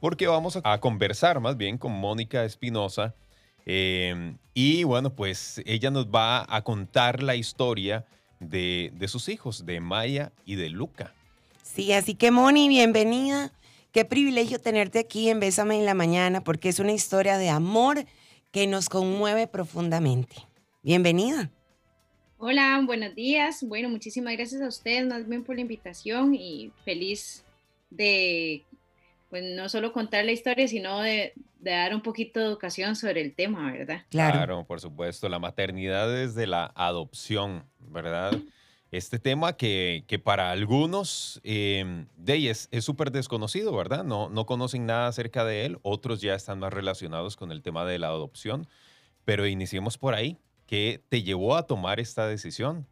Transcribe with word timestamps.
porque 0.00 0.26
vamos 0.26 0.58
a 0.62 0.80
conversar 0.80 1.40
más 1.40 1.56
bien 1.56 1.78
con 1.78 1.92
Mónica 1.92 2.44
Espinosa. 2.44 3.14
eh, 3.66 4.34
y 4.54 4.84
bueno, 4.84 5.14
pues 5.14 5.62
ella 5.64 5.90
nos 5.90 6.06
va 6.06 6.44
a 6.48 6.62
contar 6.62 7.22
la 7.22 7.36
historia 7.36 8.04
de, 8.40 8.90
de 8.94 9.08
sus 9.08 9.28
hijos, 9.28 9.64
de 9.64 9.80
Maya 9.80 10.32
y 10.44 10.56
de 10.56 10.70
Luca. 10.70 11.14
Sí, 11.62 11.92
así 11.92 12.14
que 12.14 12.30
Moni, 12.30 12.68
bienvenida. 12.68 13.52
Qué 13.92 14.04
privilegio 14.04 14.60
tenerte 14.60 14.98
aquí 14.98 15.28
en 15.28 15.40
Bésame 15.40 15.78
en 15.78 15.86
la 15.86 15.94
Mañana, 15.94 16.42
porque 16.42 16.68
es 16.68 16.78
una 16.78 16.92
historia 16.92 17.38
de 17.38 17.50
amor 17.50 18.04
que 18.50 18.66
nos 18.66 18.88
conmueve 18.88 19.46
profundamente. 19.46 20.36
Bienvenida. 20.82 21.50
Hola, 22.38 22.82
buenos 22.84 23.14
días. 23.14 23.62
Bueno, 23.62 23.88
muchísimas 23.88 24.34
gracias 24.34 24.62
a 24.62 24.68
ustedes 24.68 25.06
más 25.06 25.28
bien 25.28 25.44
por 25.44 25.56
la 25.56 25.60
invitación 25.60 26.34
y 26.34 26.72
feliz 26.84 27.44
de, 27.90 28.64
pues 29.30 29.44
no 29.44 29.68
solo 29.68 29.92
contar 29.92 30.24
la 30.24 30.32
historia, 30.32 30.66
sino 30.66 31.00
de, 31.00 31.32
de 31.60 31.70
dar 31.70 31.94
un 31.94 32.02
poquito 32.02 32.40
de 32.40 32.46
educación 32.46 32.96
sobre 32.96 33.20
el 33.20 33.34
tema, 33.34 33.72
¿verdad? 33.72 34.04
Claro. 34.10 34.64
por 34.66 34.80
supuesto, 34.80 35.28
la 35.28 35.38
maternidad 35.38 36.10
desde 36.12 36.48
la 36.48 36.72
adopción, 36.74 37.64
¿verdad? 37.78 38.32
Este 38.90 39.20
tema 39.20 39.56
que, 39.56 40.02
que 40.08 40.18
para 40.18 40.50
algunos 40.50 41.40
eh, 41.44 42.06
de 42.16 42.34
ellos 42.34 42.68
es 42.72 42.84
súper 42.84 43.12
desconocido, 43.12 43.74
¿verdad? 43.74 44.02
No, 44.02 44.28
no 44.28 44.46
conocen 44.46 44.84
nada 44.84 45.06
acerca 45.06 45.44
de 45.44 45.64
él, 45.64 45.78
otros 45.82 46.20
ya 46.20 46.34
están 46.34 46.58
más 46.58 46.72
relacionados 46.72 47.36
con 47.36 47.52
el 47.52 47.62
tema 47.62 47.84
de 47.84 48.00
la 48.00 48.08
adopción, 48.08 48.66
pero 49.24 49.46
iniciemos 49.46 49.96
por 49.96 50.14
ahí. 50.14 50.38
¿Qué 50.66 51.02
te 51.08 51.22
llevó 51.22 51.56
a 51.56 51.66
tomar 51.66 52.00
esta 52.00 52.26
decisión? 52.26 52.86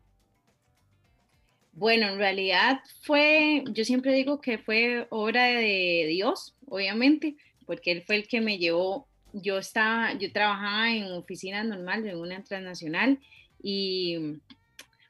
Bueno, 1.79 2.09
en 2.09 2.19
realidad 2.19 2.81
fue, 3.03 3.63
yo 3.71 3.85
siempre 3.85 4.13
digo 4.13 4.41
que 4.41 4.59
fue 4.59 5.07
obra 5.11 5.45
de 5.45 6.07
Dios, 6.09 6.57
obviamente, 6.67 7.37
porque 7.67 7.93
Él 7.93 8.03
fue 8.03 8.17
el 8.17 8.27
que 8.27 8.41
me 8.41 8.59
llevó. 8.59 9.07
Yo 9.33 9.59
estaba, 9.59 10.13
yo 10.15 10.33
trabajaba 10.33 10.91
en 10.93 11.05
oficina 11.13 11.63
normal, 11.63 12.05
en 12.05 12.19
una 12.19 12.43
transnacional, 12.43 13.21
y 13.63 14.41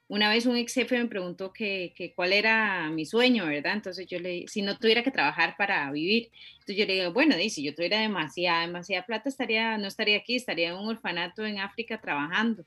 una 0.09 0.29
vez 0.29 0.45
un 0.45 0.57
ex 0.57 0.75
jefe 0.75 0.99
me 0.99 1.07
preguntó 1.07 1.55
que, 1.55 1.95
que 1.97 2.13
cuál 2.13 2.35
era 2.35 2.91
mi 2.91 3.07
sueño, 3.07 3.47
¿verdad? 3.47 3.73
Entonces 3.73 4.07
yo 4.07 4.19
le 4.19 4.45
si 4.47 4.61
no 4.61 4.77
tuviera 4.77 5.03
que 5.03 5.11
trabajar 5.11 5.55
para 5.57 5.91
vivir. 5.91 6.29
Entonces 6.53 6.77
yo 6.77 6.85
le 6.85 6.95
digo, 6.97 7.13
bueno, 7.15 7.35
di, 7.35 7.49
si 7.49 7.63
yo 7.63 7.75
tuviera 7.75 7.99
demasiada, 7.99 8.67
demasiada 8.67 9.07
plata, 9.07 9.31
estaría, 9.31 9.79
no 9.79 9.87
estaría 9.87 10.19
aquí, 10.19 10.37
estaría 10.37 10.69
en 10.69 10.77
un 10.77 10.89
orfanato 10.89 11.47
en 11.47 11.61
África 11.61 11.99
trabajando, 11.99 12.67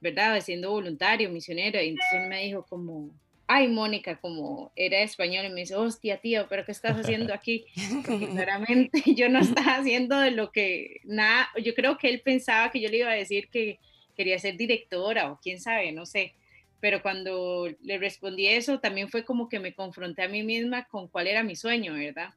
¿verdad? 0.00 0.40
Siendo 0.40 0.70
voluntario, 0.70 1.30
misionero. 1.30 1.82
Y 1.82 1.88
entonces 1.88 2.12
él 2.14 2.28
me 2.28 2.44
dijo 2.44 2.64
como, 2.68 3.10
ay, 3.52 3.66
Mónica, 3.66 4.20
como 4.20 4.70
era 4.76 5.00
español, 5.00 5.44
y 5.44 5.48
me 5.48 5.60
dice, 5.62 5.74
hostia, 5.74 6.18
tío, 6.18 6.46
pero 6.48 6.64
¿qué 6.64 6.70
estás 6.70 6.96
haciendo 6.96 7.34
aquí? 7.34 7.66
Porque 8.06 8.28
claramente 8.30 9.02
yo 9.16 9.28
no 9.28 9.40
estaba 9.40 9.76
haciendo 9.78 10.18
de 10.20 10.30
lo 10.30 10.52
que, 10.52 11.00
nada, 11.02 11.48
yo 11.60 11.74
creo 11.74 11.98
que 11.98 12.08
él 12.08 12.20
pensaba 12.20 12.70
que 12.70 12.80
yo 12.80 12.88
le 12.88 12.98
iba 12.98 13.10
a 13.10 13.14
decir 13.14 13.48
que 13.48 13.80
quería 14.16 14.38
ser 14.38 14.56
directora 14.56 15.32
o 15.32 15.40
quién 15.42 15.60
sabe, 15.60 15.90
no 15.90 16.06
sé 16.06 16.34
pero 16.80 17.02
cuando 17.02 17.68
le 17.82 17.98
respondí 17.98 18.46
eso, 18.46 18.80
también 18.80 19.10
fue 19.10 19.24
como 19.24 19.48
que 19.48 19.60
me 19.60 19.74
confronté 19.74 20.22
a 20.22 20.28
mí 20.28 20.42
misma 20.42 20.88
con 20.88 21.08
cuál 21.08 21.26
era 21.26 21.42
mi 21.42 21.54
sueño, 21.54 21.92
¿verdad? 21.92 22.30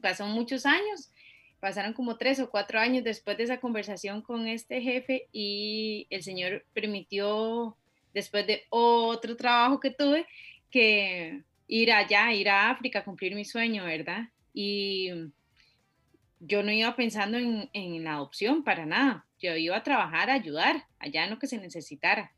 Pasaron 0.00 0.32
muchos 0.32 0.64
años, 0.64 1.12
pasaron 1.60 1.92
como 1.92 2.16
tres 2.16 2.40
o 2.40 2.50
cuatro 2.50 2.80
años 2.80 3.04
después 3.04 3.36
de 3.36 3.44
esa 3.44 3.60
conversación 3.60 4.22
con 4.22 4.48
este 4.48 4.80
jefe 4.80 5.28
y 5.30 6.06
el 6.08 6.22
Señor 6.22 6.64
permitió, 6.72 7.76
después 8.14 8.46
de 8.46 8.64
otro 8.70 9.36
trabajo 9.36 9.80
que 9.80 9.90
tuve, 9.90 10.26
que 10.70 11.42
ir 11.66 11.92
allá, 11.92 12.32
ir 12.32 12.48
a 12.48 12.70
África, 12.70 13.04
cumplir 13.04 13.34
mi 13.34 13.44
sueño, 13.44 13.84
¿verdad? 13.84 14.28
Y 14.52 15.10
yo 16.40 16.62
no 16.62 16.72
iba 16.72 16.96
pensando 16.96 17.38
en, 17.38 18.04
la 18.04 18.14
adopción 18.14 18.64
para 18.64 18.86
nada, 18.86 19.26
yo 19.38 19.56
iba 19.56 19.76
a 19.76 19.82
trabajar, 19.82 20.30
a 20.30 20.34
ayudar 20.34 20.86
allá 20.98 21.24
en 21.24 21.30
lo 21.30 21.38
que 21.38 21.46
se 21.46 21.58
necesitara. 21.58 22.32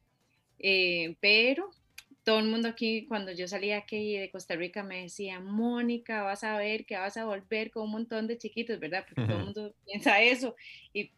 Eh, 0.58 1.16
pero 1.20 1.70
todo 2.24 2.38
el 2.38 2.46
mundo 2.46 2.68
aquí, 2.68 3.06
cuando 3.06 3.32
yo 3.32 3.48
salía 3.48 3.78
aquí 3.78 4.16
de 4.16 4.30
Costa 4.30 4.54
Rica, 4.54 4.82
me 4.82 5.02
decía, 5.02 5.40
Mónica, 5.40 6.22
vas 6.22 6.44
a 6.44 6.56
ver 6.56 6.86
que 6.86 6.96
vas 6.96 7.16
a 7.16 7.24
volver 7.24 7.70
con 7.70 7.84
un 7.84 7.90
montón 7.90 8.26
de 8.26 8.38
chiquitos, 8.38 8.78
¿verdad? 8.78 9.04
Porque 9.08 9.26
todo 9.26 9.38
el 9.38 9.44
mundo 9.44 9.74
piensa 9.84 10.22
eso. 10.22 10.54
Y, 10.92 11.10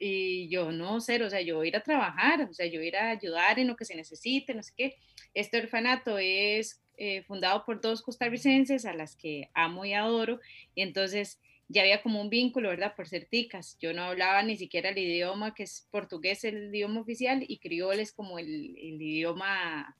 y 0.00 0.48
yo, 0.48 0.72
no, 0.72 1.00
cero, 1.00 1.26
o 1.26 1.30
sea, 1.30 1.42
yo 1.42 1.56
voy 1.56 1.66
a 1.66 1.68
ir 1.68 1.76
a 1.76 1.82
trabajar, 1.82 2.48
o 2.48 2.54
sea, 2.54 2.66
yo 2.66 2.78
voy 2.78 2.86
a 2.86 2.88
ir 2.88 2.96
a 2.96 3.10
ayudar 3.10 3.58
en 3.58 3.66
lo 3.68 3.76
que 3.76 3.84
se 3.84 3.94
necesite, 3.94 4.54
no 4.54 4.62
sé 4.62 4.72
qué. 4.76 4.96
Este 5.34 5.58
orfanato 5.58 6.16
es 6.18 6.82
eh, 6.96 7.22
fundado 7.24 7.64
por 7.66 7.82
dos 7.82 8.00
costarricenses 8.00 8.86
a 8.86 8.94
las 8.94 9.14
que 9.14 9.50
amo 9.52 9.84
y 9.84 9.92
adoro, 9.92 10.40
y 10.74 10.80
entonces 10.80 11.38
ya 11.68 11.82
había 11.82 12.00
como 12.00 12.20
un 12.22 12.30
vínculo, 12.30 12.70
¿verdad? 12.70 12.94
Por 12.94 13.08
ser 13.08 13.26
ticas. 13.26 13.76
Yo 13.78 13.92
no 13.92 14.04
hablaba 14.04 14.42
ni 14.42 14.56
siquiera 14.56 14.88
el 14.88 14.98
idioma, 14.98 15.52
que 15.52 15.64
es 15.64 15.86
portugués 15.90 16.44
el 16.44 16.74
idioma 16.74 17.00
oficial, 17.00 17.44
y 17.46 17.58
criol 17.58 18.00
es 18.00 18.12
como 18.12 18.38
el, 18.38 18.48
el 18.78 19.02
idioma 19.02 19.94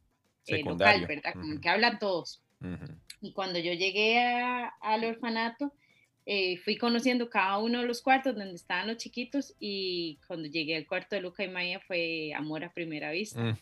eh, 0.46 0.62
local, 0.62 1.06
¿verdad? 1.06 1.32
Como 1.32 1.46
uh 1.46 1.56
-huh. 1.56 1.60
que 1.60 1.68
hablan 1.68 1.98
todos. 1.98 2.42
Uh 2.60 2.66
-huh. 2.66 2.98
Y 3.20 3.32
cuando 3.32 3.58
yo 3.58 3.72
llegué 3.72 4.18
a, 4.18 4.68
al 4.80 5.04
orfanato, 5.04 5.72
eh, 6.26 6.56
fui 6.58 6.76
conociendo 6.76 7.30
cada 7.30 7.58
uno 7.58 7.80
de 7.80 7.86
los 7.86 8.02
cuartos 8.02 8.34
donde 8.34 8.54
estaban 8.54 8.88
los 8.88 8.96
chiquitos, 8.96 9.54
y 9.60 10.18
cuando 10.26 10.48
llegué 10.48 10.76
al 10.76 10.86
cuarto 10.86 11.16
de 11.16 11.22
Luca 11.22 11.44
y 11.44 11.48
Maya 11.48 11.80
fue 11.86 12.32
amor 12.34 12.64
a 12.64 12.72
primera 12.72 13.10
vista. 13.10 13.40
Uh 13.40 13.44
-huh. 13.44 13.58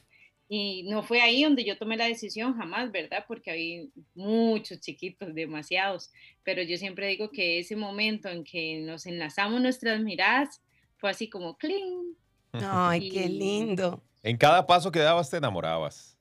Y 0.49 0.83
no 0.84 1.03
fue 1.03 1.22
ahí 1.22 1.43
donde 1.43 1.65
yo 1.65 1.78
tomé 1.78 1.97
la 1.97 2.06
decisión, 2.06 2.55
jamás, 2.56 2.93
¿verdad? 2.93 3.25
Porque 3.27 3.51
había 3.51 3.84
muchos 4.15 4.78
chiquitos, 4.81 5.34
demasiados. 5.34 6.12
Pero 6.43 6.62
yo 6.62 6.77
siempre 6.77 7.09
digo 7.09 7.31
que 7.31 7.59
ese 7.59 7.77
momento 7.77 8.28
en 8.28 8.45
que 8.45 8.81
nos 8.81 9.06
enlazamos 9.06 9.61
nuestras 9.61 10.01
miradas 10.01 10.62
fue 10.99 11.11
así 11.11 11.28
como 11.31 11.56
cling. 11.56 12.15
Ay, 12.53 13.06
y... 13.06 13.11
qué 13.11 13.28
lindo. 13.28 14.03
En 14.22 14.37
cada 14.37 14.66
paso 14.66 14.93
que 14.93 15.01
dabas 15.01 15.31
te 15.31 15.39
enamorabas. 15.39 16.14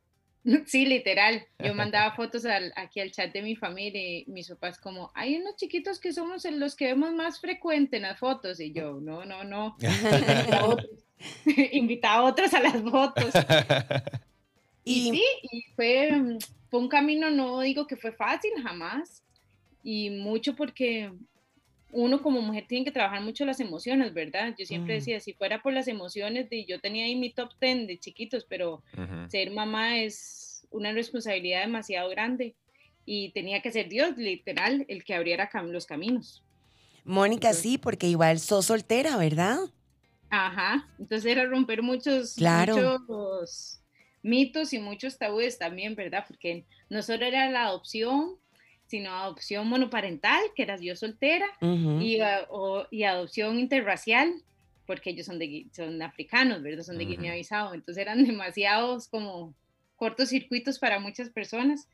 Sí, 0.66 0.86
literal. 0.86 1.46
Yo 1.60 1.74
mandaba 1.76 2.16
fotos 2.16 2.46
al, 2.46 2.74
aquí 2.76 3.00
al 3.00 3.12
chat 3.12 3.34
de 3.34 3.42
mi 3.42 3.56
familia 3.56 4.02
y 4.02 4.26
mis 4.28 4.50
papás 4.50 4.80
como, 4.80 5.12
hay 5.16 5.38
unos 5.38 5.56
chiquitos 5.56 6.00
que 6.00 6.14
somos 6.14 6.46
los 6.46 6.76
que 6.76 6.86
vemos 6.86 7.14
más 7.14 7.40
frecuente 7.40 7.98
en 7.98 8.04
las 8.04 8.20
fotos. 8.20 8.60
Y 8.60 8.72
yo, 8.72 9.00
no, 9.00 9.26
no, 9.26 9.44
no. 9.44 9.76
invitaba 11.72 12.16
a 12.16 12.24
otros 12.24 12.54
a 12.54 12.62
las 12.62 12.82
fotos. 12.82 13.34
y, 14.84 15.10
y 15.10 15.12
sí, 15.12 15.24
y 15.44 15.62
fue, 15.76 16.38
fue 16.70 16.80
un 16.80 16.90
camino, 16.90 17.30
no 17.30 17.62
digo 17.62 17.88
que 17.88 17.98
fue 17.98 18.12
fácil, 18.12 18.52
jamás. 18.62 19.24
Y 19.84 20.10
mucho 20.10 20.56
porque 20.56 21.12
uno 21.94 22.22
como 22.22 22.42
mujer 22.42 22.66
tiene 22.68 22.86
que 22.86 22.92
trabajar 22.92 23.22
mucho 23.22 23.46
las 23.46 23.60
emociones, 23.60 24.14
¿verdad? 24.14 24.54
Yo 24.58 24.66
siempre 24.66 24.96
mm. 24.96 24.98
decía, 24.98 25.20
si 25.20 25.34
fuera 25.34 25.62
por 25.62 25.74
las 25.74 25.88
emociones, 25.88 26.50
de, 26.50 26.66
yo 26.66 26.80
tenía 26.80 27.06
ahí 27.06 27.16
mi 27.16 27.32
top 27.32 27.52
10 27.62 27.88
de 27.88 28.00
chiquitos, 28.00 28.46
pero 28.46 28.84
uh 28.98 29.02
-huh. 29.02 29.30
ser 29.30 29.52
mamá 29.52 30.00
es 30.00 30.68
una 30.72 30.92
responsabilidad 30.92 31.62
demasiado 31.62 32.10
grande 32.10 32.56
y 33.06 33.30
tenía 33.30 33.62
que 33.62 33.72
ser 33.72 33.90
Dios, 33.90 34.18
literal, 34.18 34.86
el 34.88 35.04
que 35.04 35.14
abriera 35.14 35.50
cam 35.50 35.70
los 35.72 35.86
caminos. 35.86 36.44
Mónica, 37.06 37.50
Entonces, 37.50 37.62
sí, 37.62 37.78
porque 37.78 38.08
igual 38.08 38.40
sos 38.40 38.66
soltera, 38.66 39.18
¿verdad? 39.18 39.60
Ajá, 40.30 40.90
entonces 40.98 41.32
era 41.32 41.46
romper 41.46 41.84
muchos, 41.84 42.36
claro. 42.36 42.76
muchos 42.76 43.82
mitos 44.24 44.74
y 44.74 44.80
muchos 44.80 45.18
tabúes 45.18 45.60
también, 45.60 45.96
¿verdad? 45.96 46.26
Porque 46.28 46.66
no 46.90 47.04
solo 47.04 47.26
era 47.26 47.52
la 47.52 47.66
adopción, 47.66 48.38
sino 48.88 49.12
adopción 49.12 49.68
monoparental, 49.68 50.42
que 50.56 50.64
era 50.64 50.78
yo 50.80 50.96
soltera, 50.96 51.48
uh 51.62 51.66
-huh. 51.66 52.02
y, 52.04 52.20
o, 52.50 52.86
y, 52.92 53.04
adopción 53.04 53.60
interracial, 53.60 54.34
porque 54.86 55.12
ellos 55.12 55.26
son, 55.26 55.40
de, 55.40 55.68
son 55.72 56.02
africanos, 56.02 56.62
¿verdad? 56.62 56.84
Son 56.84 56.98
de 56.98 57.06
uh 57.06 57.08
-huh. 57.08 57.12
Guinea-Bissau, 57.12 57.74
entonces 57.74 58.02
eran 58.02 58.24
demasiados 58.24 59.08
como 59.08 59.54
cortocircuitos 59.96 60.80
para 60.80 61.00
muchas 61.00 61.30
personas, 61.30 61.88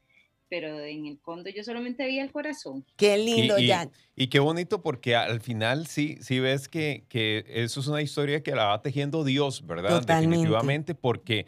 pero 0.50 0.80
en 0.80 1.06
el 1.06 1.20
fondo 1.20 1.50
yo 1.50 1.64
solamente 1.64 2.04
veía 2.04 2.24
el 2.24 2.32
corazón. 2.32 2.84
Qué 2.98 3.18
lindo, 3.18 3.60
y, 3.60 3.66
y, 3.66 3.68
Jan. 3.70 3.92
Y 4.16 4.28
qué 4.28 4.40
bonito 4.40 4.82
porque 4.82 5.16
al 5.16 5.42
final 5.42 5.86
sí, 5.86 6.18
sí 6.22 6.40
ves 6.40 6.68
que, 6.68 7.06
que 7.08 7.46
eso 7.48 7.80
es 7.80 7.88
una 7.88 8.02
historia 8.02 8.42
que 8.42 8.56
la 8.56 8.66
va 8.66 8.82
tejiendo 8.82 9.24
Dios, 9.24 9.66
¿verdad? 9.66 10.00
Totalmente. 10.00 10.38
Definitivamente, 10.38 10.96
porque 10.96 11.46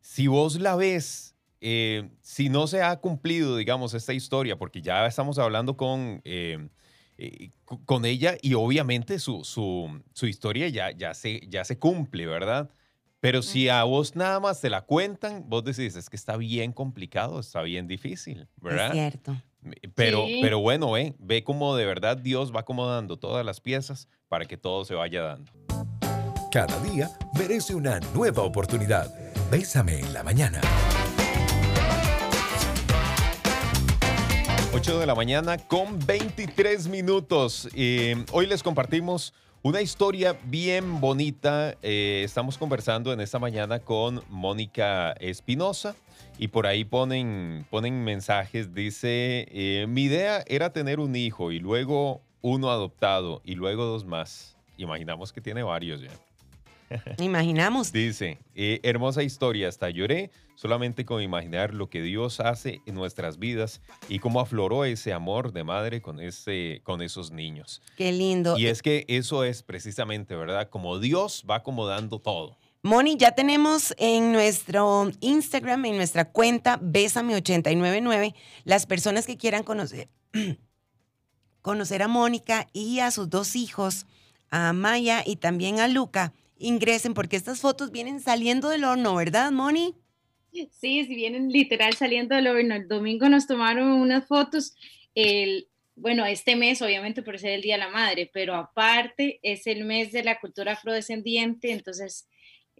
si 0.00 0.26
vos 0.26 0.58
la 0.58 0.76
ves, 0.76 1.36
eh, 1.60 2.08
si 2.22 2.48
no 2.48 2.66
se 2.66 2.82
ha 2.82 2.96
cumplido, 3.00 3.56
digamos, 3.56 3.94
esta 3.94 4.12
historia, 4.12 4.56
porque 4.58 4.80
ya 4.82 5.06
estamos 5.06 5.38
hablando 5.38 5.76
con, 5.76 6.20
eh, 6.24 6.68
eh, 7.18 7.50
con 7.84 8.04
ella 8.04 8.36
y 8.42 8.54
obviamente 8.54 9.18
su, 9.18 9.44
su, 9.44 10.02
su 10.12 10.26
historia 10.26 10.68
ya, 10.68 10.90
ya, 10.92 11.14
se, 11.14 11.40
ya 11.48 11.64
se 11.64 11.78
cumple, 11.78 12.26
¿verdad? 12.26 12.70
Pero 13.20 13.42
si 13.42 13.68
a 13.68 13.82
vos 13.82 14.14
nada 14.14 14.38
más 14.38 14.60
te 14.60 14.70
la 14.70 14.82
cuentan, 14.82 15.44
vos 15.48 15.64
decís, 15.64 15.96
es 15.96 16.08
que 16.08 16.14
está 16.14 16.36
bien 16.36 16.72
complicado, 16.72 17.40
está 17.40 17.62
bien 17.62 17.88
difícil, 17.88 18.46
¿verdad? 18.60 18.86
Es 18.88 18.92
cierto. 18.92 19.36
Pero, 19.96 20.24
Sí. 20.26 20.38
pero 20.40 20.60
bueno, 20.60 20.92
ve, 20.92 21.14
ve 21.18 21.42
cómo 21.42 21.74
de 21.74 21.84
verdad 21.84 22.16
Dios 22.16 22.54
va 22.54 22.60
acomodando 22.60 23.18
todas 23.18 23.44
las 23.44 23.60
piezas 23.60 24.08
para 24.28 24.44
que 24.44 24.56
todo 24.56 24.84
se 24.84 24.94
vaya 24.94 25.22
dando. 25.22 25.50
Cada 26.52 26.78
día 26.80 27.10
merece 27.36 27.74
una 27.74 27.98
nueva 28.14 28.42
oportunidad. 28.44 29.12
Bésame 29.50 29.98
en 29.98 30.12
la 30.14 30.22
mañana. 30.22 30.60
8 34.78 35.00
de 35.00 35.06
la 35.06 35.16
mañana 35.16 35.58
con 35.58 35.98
23 36.06 36.86
minutos. 36.86 37.68
Eh, 37.74 38.14
hoy 38.30 38.46
les 38.46 38.62
compartimos 38.62 39.34
una 39.60 39.80
historia 39.80 40.38
bien 40.44 41.00
bonita. 41.00 41.74
Eh, 41.82 42.22
estamos 42.24 42.56
conversando 42.56 43.12
en 43.12 43.20
esta 43.20 43.40
mañana 43.40 43.80
con 43.80 44.22
Mónica 44.28 45.14
Espinosa 45.14 45.96
y 46.38 46.46
por 46.46 46.68
ahí 46.68 46.84
ponen, 46.84 47.66
ponen 47.70 48.04
mensajes. 48.04 48.72
Dice, 48.72 49.48
eh, 49.50 49.86
mi 49.88 50.02
idea 50.02 50.44
era 50.46 50.72
tener 50.72 51.00
un 51.00 51.16
hijo 51.16 51.50
y 51.50 51.58
luego 51.58 52.22
uno 52.40 52.70
adoptado 52.70 53.42
y 53.44 53.56
luego 53.56 53.84
dos 53.84 54.04
más. 54.04 54.56
Imaginamos 54.76 55.32
que 55.32 55.40
tiene 55.40 55.64
varios 55.64 56.02
ya. 56.02 56.27
Imaginamos. 57.18 57.92
Dice, 57.92 58.38
eh, 58.54 58.80
hermosa 58.82 59.22
historia, 59.22 59.68
hasta 59.68 59.90
lloré 59.90 60.30
solamente 60.54 61.04
con 61.04 61.22
imaginar 61.22 61.72
lo 61.72 61.88
que 61.88 62.02
Dios 62.02 62.40
hace 62.40 62.80
en 62.86 62.94
nuestras 62.94 63.38
vidas 63.38 63.80
y 64.08 64.18
cómo 64.18 64.40
afloró 64.40 64.84
ese 64.84 65.12
amor 65.12 65.52
de 65.52 65.64
madre 65.64 66.02
con, 66.02 66.20
ese, 66.20 66.80
con 66.82 67.00
esos 67.00 67.30
niños. 67.30 67.80
Qué 67.96 68.10
lindo. 68.10 68.58
Y 68.58 68.66
es 68.66 68.82
que 68.82 69.04
eso 69.08 69.44
es 69.44 69.62
precisamente, 69.62 70.34
¿verdad? 70.34 70.68
Como 70.68 70.98
Dios 70.98 71.44
va 71.48 71.56
acomodando 71.56 72.18
todo. 72.18 72.58
Moni, 72.82 73.16
ya 73.16 73.32
tenemos 73.32 73.94
en 73.98 74.32
nuestro 74.32 75.10
Instagram, 75.20 75.84
en 75.84 75.96
nuestra 75.96 76.30
cuenta 76.30 76.80
Bésame899, 76.80 78.34
las 78.64 78.86
personas 78.86 79.26
que 79.26 79.36
quieran 79.36 79.64
conocer, 79.64 80.08
conocer 81.62 82.02
a 82.02 82.08
Mónica 82.08 82.68
y 82.72 83.00
a 83.00 83.10
sus 83.10 83.28
dos 83.30 83.56
hijos, 83.56 84.06
a 84.50 84.72
Maya 84.72 85.22
y 85.26 85.36
también 85.36 85.80
a 85.80 85.88
Luca, 85.88 86.32
ingresen 86.58 87.14
porque 87.14 87.36
estas 87.36 87.60
fotos 87.60 87.90
vienen 87.90 88.20
saliendo 88.20 88.68
del 88.68 88.84
horno, 88.84 89.14
¿verdad, 89.14 89.50
Moni? 89.50 89.94
Sí, 90.52 90.68
sí, 91.04 91.14
vienen 91.14 91.50
literal 91.50 91.94
saliendo 91.94 92.34
del 92.34 92.48
horno. 92.48 92.74
El 92.74 92.88
domingo 92.88 93.28
nos 93.28 93.46
tomaron 93.46 93.92
unas 93.92 94.26
fotos. 94.26 94.74
El, 95.14 95.68
bueno, 95.94 96.24
este 96.26 96.56
mes 96.56 96.82
obviamente 96.82 97.22
por 97.22 97.38
ser 97.38 97.50
el 97.52 97.62
Día 97.62 97.74
de 97.74 97.84
la 97.84 97.90
Madre, 97.90 98.30
pero 98.32 98.54
aparte 98.54 99.40
es 99.42 99.66
el 99.66 99.84
mes 99.84 100.12
de 100.12 100.24
la 100.24 100.40
cultura 100.40 100.72
afrodescendiente, 100.72 101.72
entonces 101.72 102.28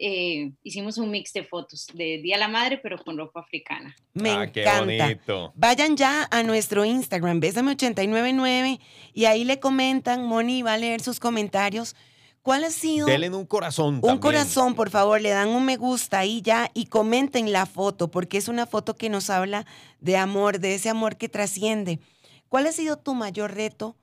eh, 0.00 0.52
hicimos 0.62 0.98
un 0.98 1.10
mix 1.10 1.32
de 1.32 1.44
fotos 1.44 1.88
de 1.92 2.19
Día 2.19 2.36
de 2.36 2.40
la 2.40 2.48
Madre, 2.48 2.78
pero 2.78 2.98
con 2.98 3.19
ropa 3.19 3.40
africana. 3.40 3.94
Me 4.14 4.30
ah, 4.30 4.50
qué 4.52 4.62
encanta. 4.62 4.84
bonito. 4.84 5.52
Vayan 5.56 5.96
ya 5.96 6.28
a 6.30 6.42
nuestro 6.42 6.84
Instagram, 6.84 7.40
Bésame899, 7.40 8.80
y 9.12 9.25
ahí 9.25 9.44
le 9.44 9.58
comentan, 9.58 10.25
Moni 10.25 10.62
va 10.62 10.75
a 10.75 10.78
leer 10.78 11.00
sus 11.00 11.19
comentarios. 11.19 11.96
¿Cuál 12.43 12.64
ha 12.64 12.70
sido? 12.70 13.06
Denle 13.06 13.29
un 13.31 13.46
corazón. 13.46 13.96
Un 13.96 14.00
también. 14.00 14.20
corazón, 14.20 14.75
por 14.75 14.90
favor, 14.90 15.20
le 15.20 15.31
dan 15.31 15.49
un 15.49 15.64
me 15.64 15.76
gusta 15.76 16.20
ahí 16.20 16.40
ya 16.40 16.70
y 16.73 16.87
comenten 16.87 17.52
la 17.52 17.67
foto, 17.67 18.11
porque 18.11 18.38
es 18.38 18.49
una 18.49 18.67
foto 18.67 18.96
que 18.96 19.11
nos 19.11 19.29
habla 19.29 19.67
de 20.00 20.17
amor, 20.17 20.58
de 20.58 20.75
ese 20.75 20.88
amor 20.88 21.17
que 21.17 21.29
trasciende. 21.29 22.00
¿Cuál 22.49 22.67
ha 22.67 22.73
sido 22.73 22.96
tu 22.99 23.14
mayor 23.14 23.55
reto 23.55 23.96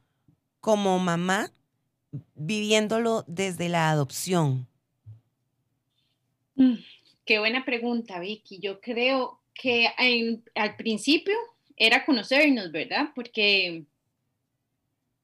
como 0.61 0.99
mamá 0.99 1.51
viviéndolo 2.35 3.23
desde 3.27 3.67
la 3.69 3.89
adopción? 3.89 4.67
Mm, 6.55 6.75
Qué 7.25 7.39
buena 7.39 7.65
pregunta, 7.65 8.19
Vicky. 8.19 8.59
Yo 8.59 8.79
creo 8.79 9.41
que 9.55 9.87
en- 9.97 10.43
al 10.53 10.75
principio 10.75 11.33
era 11.75 12.05
conocernos, 12.05 12.71
¿verdad? 12.71 13.09
Porque, 13.15 13.83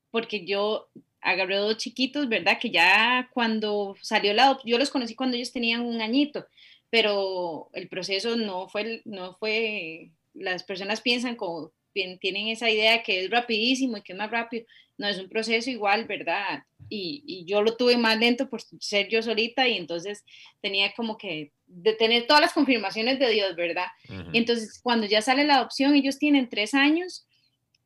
porque 0.09 0.43
yo 0.45 0.89
agarré 1.21 1.57
dos 1.57 1.77
chiquitos, 1.77 2.27
¿verdad? 2.27 2.57
Que 2.59 2.69
ya 2.71 3.29
cuando 3.33 3.95
salió 4.01 4.33
la 4.33 4.45
adopción, 4.45 4.71
yo 4.71 4.77
los 4.77 4.89
conocí 4.89 5.15
cuando 5.15 5.37
ellos 5.37 5.51
tenían 5.51 5.81
un 5.81 6.01
añito, 6.01 6.47
pero 6.89 7.69
el 7.73 7.87
proceso 7.87 8.35
no 8.35 8.67
fue, 8.67 9.01
no 9.05 9.35
fue, 9.35 10.11
las 10.33 10.63
personas 10.63 11.01
piensan 11.01 11.35
como, 11.35 11.71
tienen 11.93 12.47
esa 12.47 12.69
idea 12.69 13.03
que 13.03 13.25
es 13.25 13.29
rapidísimo 13.29 13.97
y 13.97 14.01
que 14.01 14.13
es 14.13 14.17
más 14.17 14.31
rápido. 14.31 14.65
No, 14.97 15.07
es 15.07 15.17
un 15.17 15.29
proceso 15.29 15.69
igual, 15.69 16.05
¿verdad? 16.05 16.63
Y, 16.89 17.23
y 17.25 17.45
yo 17.45 17.61
lo 17.61 17.75
tuve 17.75 17.97
más 17.97 18.19
lento 18.19 18.49
por 18.49 18.61
ser 18.79 19.07
yo 19.09 19.21
solita 19.23 19.67
y 19.67 19.77
entonces 19.77 20.23
tenía 20.61 20.93
como 20.93 21.17
que 21.17 21.51
de 21.65 21.93
tener 21.93 22.27
todas 22.27 22.41
las 22.41 22.53
confirmaciones 22.53 23.17
de 23.17 23.29
Dios, 23.29 23.55
¿verdad? 23.55 23.87
Ujú. 24.09 24.29
Y 24.33 24.37
entonces 24.37 24.79
cuando 24.81 25.07
ya 25.07 25.21
sale 25.21 25.43
la 25.43 25.55
adopción, 25.55 25.95
ellos 25.95 26.19
tienen 26.19 26.49
tres 26.49 26.73
años 26.73 27.25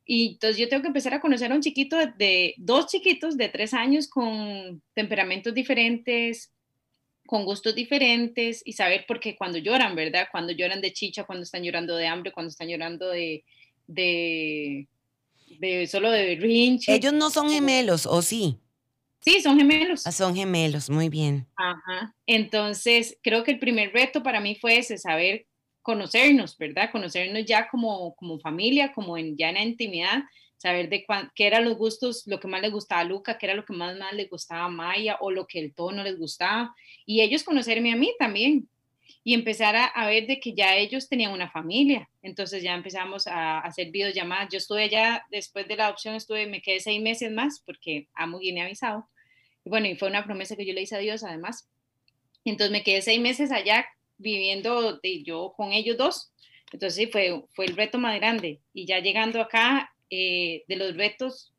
y 0.06 0.32
entonces 0.34 0.56
yo 0.58 0.68
tengo 0.68 0.82
que 0.82 0.88
empezar 0.88 1.12
a 1.14 1.20
conocer 1.20 1.50
a 1.50 1.54
un 1.54 1.60
chiquito 1.62 1.96
de, 1.96 2.12
de- 2.16 2.54
dos 2.58 2.86
chiquitos 2.86 3.36
de 3.36 3.48
tres 3.48 3.74
años 3.74 4.08
con 4.08 4.80
temperamentos 4.94 5.52
diferentes, 5.52 6.52
con 7.26 7.44
gustos 7.44 7.74
diferentes 7.74 8.62
y 8.64 8.72
saber 8.74 9.04
por 9.06 9.18
qué 9.18 9.36
cuando 9.36 9.58
lloran, 9.58 9.96
¿verdad? 9.96 10.28
Cuando 10.30 10.52
lloran 10.52 10.80
de 10.80 10.92
chicha, 10.92 11.24
cuando 11.24 11.42
están 11.42 11.64
llorando 11.64 11.96
de 11.96 12.06
hambre, 12.06 12.30
cuando 12.32 12.50
están 12.50 12.68
llorando 12.68 13.08
de, 13.08 13.44
de, 13.88 14.86
de 15.58 15.86
solo 15.88 16.10
de 16.10 16.24
berrinche. 16.36 16.94
Ellos 16.94 17.12
no 17.12 17.30
son 17.30 17.50
gemelos, 17.50 18.06
¿o 18.06 18.22
sí? 18.22 18.60
Sí, 19.20 19.40
son 19.40 19.58
gemelos. 19.58 20.06
Ah, 20.06 20.12
Son 20.12 20.36
gemelos, 20.36 20.88
muy 20.88 21.08
bien. 21.08 21.48
Ajá. 21.56 22.14
Entonces, 22.26 23.18
creo 23.24 23.42
que 23.42 23.50
el 23.50 23.58
primer 23.58 23.92
reto 23.92 24.22
para 24.22 24.40
mí 24.40 24.54
fue 24.54 24.78
ese, 24.78 24.98
saber 24.98 25.46
conocernos, 25.86 26.58
¿verdad? 26.58 26.90
Conocernos 26.90 27.44
ya 27.44 27.68
como, 27.68 28.16
como 28.16 28.40
familia, 28.40 28.92
como 28.92 29.16
en, 29.16 29.36
ya 29.36 29.50
en 29.50 29.54
la 29.54 29.62
intimidad, 29.62 30.24
saber 30.56 30.88
de 30.88 31.06
cuán- 31.06 31.30
qué 31.32 31.46
eran 31.46 31.64
los 31.64 31.76
gustos, 31.76 32.26
lo 32.26 32.40
que 32.40 32.48
más 32.48 32.60
les 32.60 32.72
gustaba 32.72 33.02
a 33.02 33.04
Luca, 33.04 33.38
qué 33.38 33.46
era 33.46 33.54
lo 33.54 33.64
que 33.64 33.72
más, 33.72 33.96
más 33.96 34.12
les 34.12 34.28
gustaba 34.28 34.64
a 34.64 34.68
Maya 34.68 35.16
o 35.20 35.30
lo 35.30 35.46
que 35.46 35.60
el 35.60 35.72
tono 35.72 36.02
les 36.02 36.18
gustaba. 36.18 36.74
Y 37.06 37.20
ellos 37.20 37.44
conocerme 37.44 37.92
a 37.92 37.96
mí 37.96 38.12
también. 38.18 38.68
Y 39.22 39.34
empezar 39.34 39.76
a, 39.76 39.84
a 39.84 40.08
ver 40.08 40.26
de 40.26 40.40
que 40.40 40.54
ya 40.54 40.74
ellos 40.74 41.08
tenían 41.08 41.30
una 41.30 41.48
familia. 41.52 42.10
Entonces 42.20 42.64
ya 42.64 42.74
empezamos 42.74 43.28
a, 43.28 43.60
hacer 43.60 43.92
videollamadas. 43.92 44.48
Yo 44.50 44.58
estuve 44.58 44.82
allá, 44.82 45.24
después 45.30 45.68
de 45.68 45.76
la 45.76 45.86
adopción, 45.86 46.16
estuve, 46.16 46.48
me 46.48 46.62
quedé 46.62 46.80
seis 46.80 47.00
meses 47.00 47.30
más 47.30 47.62
porque 47.64 48.08
amo 48.12 48.40
Guinea-Bissau. 48.40 49.04
Y 49.64 49.70
bueno, 49.70 49.86
y 49.86 49.94
fue 49.94 50.08
una 50.08 50.24
promesa 50.24 50.56
que 50.56 50.66
yo 50.66 50.74
le 50.74 50.82
hice 50.82 50.96
a 50.96 50.98
Dios 50.98 51.22
además. 51.22 51.68
Entonces 52.44 52.72
me 52.72 52.82
quedé 52.82 53.02
seis 53.02 53.20
meses 53.20 53.52
allá 53.52 53.86
viviendo 54.18 54.98
de 54.98 55.22
yo 55.22 55.52
con 55.56 55.72
ellos 55.72 55.96
dos. 55.96 56.32
Entonces 56.72 56.94
sí, 56.94 57.06
fue, 57.06 57.44
fue 57.54 57.66
el 57.66 57.76
reto 57.76 57.98
más 57.98 58.16
grande. 58.16 58.60
Y 58.72 58.86
ya 58.86 59.00
llegando 59.00 59.40
acá, 59.40 59.92
eh, 60.10 60.64
de 60.68 60.76
los 60.76 60.96
retos 60.96 61.52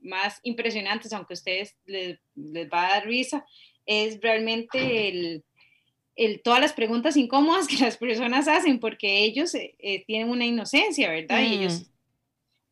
más 0.00 0.40
impresionantes, 0.42 1.12
aunque 1.12 1.34
a 1.34 1.36
ustedes 1.36 1.76
les, 1.84 2.18
les 2.34 2.68
va 2.68 2.86
a 2.86 2.90
dar 2.90 3.06
risa, 3.06 3.44
es 3.84 4.20
realmente 4.20 5.08
el, 5.08 5.44
el, 6.16 6.42
todas 6.42 6.60
las 6.60 6.72
preguntas 6.72 7.16
incómodas 7.16 7.68
que 7.68 7.78
las 7.78 7.96
personas 7.96 8.48
hacen, 8.48 8.80
porque 8.80 9.24
ellos 9.24 9.54
eh, 9.54 9.74
eh, 9.78 10.04
tienen 10.06 10.30
una 10.30 10.46
inocencia, 10.46 11.10
¿verdad? 11.10 11.42
Y 11.42 11.54
ellos 11.54 11.82
Mm. 11.82 11.97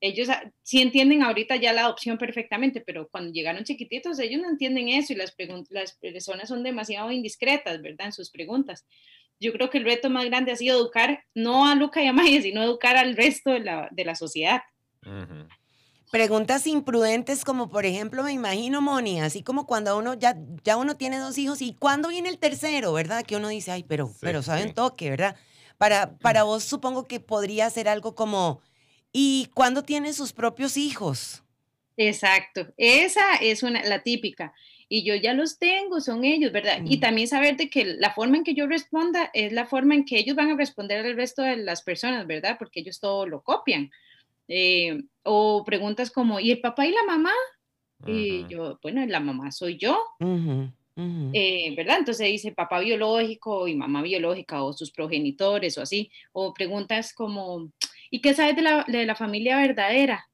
Ellos 0.06 0.28
ah, 0.28 0.42
sí 0.62 0.80
entienden 0.80 1.22
ahorita 1.22 1.56
ya 1.56 1.72
la 1.72 1.82
adopción 1.82 2.18
perfectamente, 2.18 2.80
pero 2.80 3.08
cuando 3.08 3.32
llegaron 3.32 3.64
chiquititos, 3.64 4.18
ellos 4.18 4.40
no 4.40 4.48
entienden 4.48 4.88
eso 4.88 5.12
y 5.12 5.16
las, 5.16 5.34
las 5.70 5.94
personas 5.94 6.48
son 6.48 6.62
demasiado 6.62 7.10
indiscretas, 7.10 7.82
¿verdad? 7.82 8.06
En 8.06 8.12
sus 8.12 8.30
preguntas. 8.30 8.86
Yo 9.38 9.52
creo 9.52 9.68
que 9.68 9.78
el 9.78 9.84
reto 9.84 10.08
más 10.08 10.24
grande 10.24 10.52
ha 10.52 10.56
sido 10.56 10.78
educar, 10.78 11.22
no 11.34 11.66
a 11.66 11.74
Luca 11.74 12.02
y 12.02 12.06
a 12.06 12.12
Maya, 12.12 12.40
sino 12.40 12.62
educar 12.62 12.96
al 12.96 13.16
resto 13.16 13.50
de 13.50 13.60
la, 13.60 13.88
de 13.90 14.04
la 14.04 14.14
sociedad. 14.14 14.62
Ujú. 15.04 15.46
Preguntas 16.10 16.66
imprudentes 16.66 17.44
como 17.44 17.68
por 17.68 17.84
ejemplo, 17.84 18.22
me 18.22 18.32
imagino, 18.32 18.80
Moni, 18.80 19.20
así 19.20 19.42
como 19.42 19.66
cuando 19.66 19.98
uno 19.98 20.14
ya, 20.14 20.36
ya 20.62 20.76
uno 20.76 20.96
tiene 20.96 21.18
dos 21.18 21.36
hijos 21.36 21.60
y 21.60 21.74
cuándo 21.74 22.08
viene 22.08 22.28
el 22.28 22.38
tercero, 22.38 22.92
¿verdad? 22.92 23.24
Que 23.24 23.36
uno 23.36 23.48
dice, 23.48 23.72
ay, 23.72 23.82
pero, 23.82 24.06
Sí, 24.06 24.18
pero 24.20 24.42
saben 24.42 24.68
sí. 24.68 24.74
toque, 24.74 25.10
¿verdad? 25.10 25.36
Para, 25.78 26.16
para 26.18 26.44
vos 26.44 26.64
supongo 26.64 27.04
que 27.04 27.20
podría 27.20 27.68
ser 27.70 27.88
algo 27.88 28.14
como, 28.14 28.62
¿y 29.18 29.48
cuándo 29.54 29.82
tiene 29.82 30.12
sus 30.12 30.34
propios 30.34 30.76
hijos? 30.76 31.42
Exacto, 31.96 32.66
esa 32.76 33.36
es 33.36 33.62
una, 33.62 33.82
la 33.84 34.02
típica. 34.02 34.52
Y 34.90 35.04
yo 35.04 35.14
ya 35.14 35.32
los 35.32 35.58
tengo, 35.58 36.02
son 36.02 36.22
ellos, 36.22 36.52
¿verdad? 36.52 36.82
Y 36.84 36.98
Mm. 36.98 37.00
también 37.00 37.26
saber 37.26 37.56
de 37.56 37.70
que 37.70 37.86
la 37.86 38.12
forma 38.12 38.36
en 38.36 38.44
que 38.44 38.52
yo 38.52 38.66
responda 38.66 39.30
es 39.32 39.52
la 39.54 39.64
forma 39.64 39.94
en 39.94 40.04
que 40.04 40.18
ellos 40.18 40.36
van 40.36 40.50
a 40.50 40.56
responder 40.56 41.06
al 41.06 41.16
resto 41.16 41.40
de 41.40 41.56
las 41.56 41.80
personas, 41.82 42.26
¿verdad? 42.26 42.56
Porque 42.58 42.80
ellos 42.80 43.00
todo 43.00 43.26
lo 43.26 43.40
copian. 43.42 43.90
Eh, 44.48 45.02
o 45.22 45.64
preguntas 45.64 46.10
como, 46.10 46.38
¿y 46.38 46.50
el 46.50 46.60
papá 46.60 46.84
y 46.86 46.92
la 46.92 47.04
mamá? 47.04 47.32
Y 48.06 48.46
yo, 48.48 48.78
bueno, 48.82 49.04
la 49.06 49.18
mamá 49.20 49.50
soy 49.50 49.78
yo, 49.78 49.98
eh, 51.32 51.74
¿verdad? 51.74 51.98
Entonces 51.98 52.26
dice 52.26 52.52
papá 52.52 52.80
biológico 52.80 53.66
y 53.66 53.74
mamá 53.74 54.02
biológica 54.02 54.62
o 54.62 54.72
sus 54.74 54.90
progenitores 54.92 55.78
o 55.78 55.82
así. 55.82 56.10
O 56.32 56.52
preguntas 56.54 57.12
como, 57.14 57.72
¿y 58.10 58.20
qué 58.20 58.34
sabes 58.34 58.56
de 58.56 58.62
la, 58.62 58.84
de 58.86 59.06
la 59.06 59.14
familia 59.14 59.58
verdadera? 59.58 60.28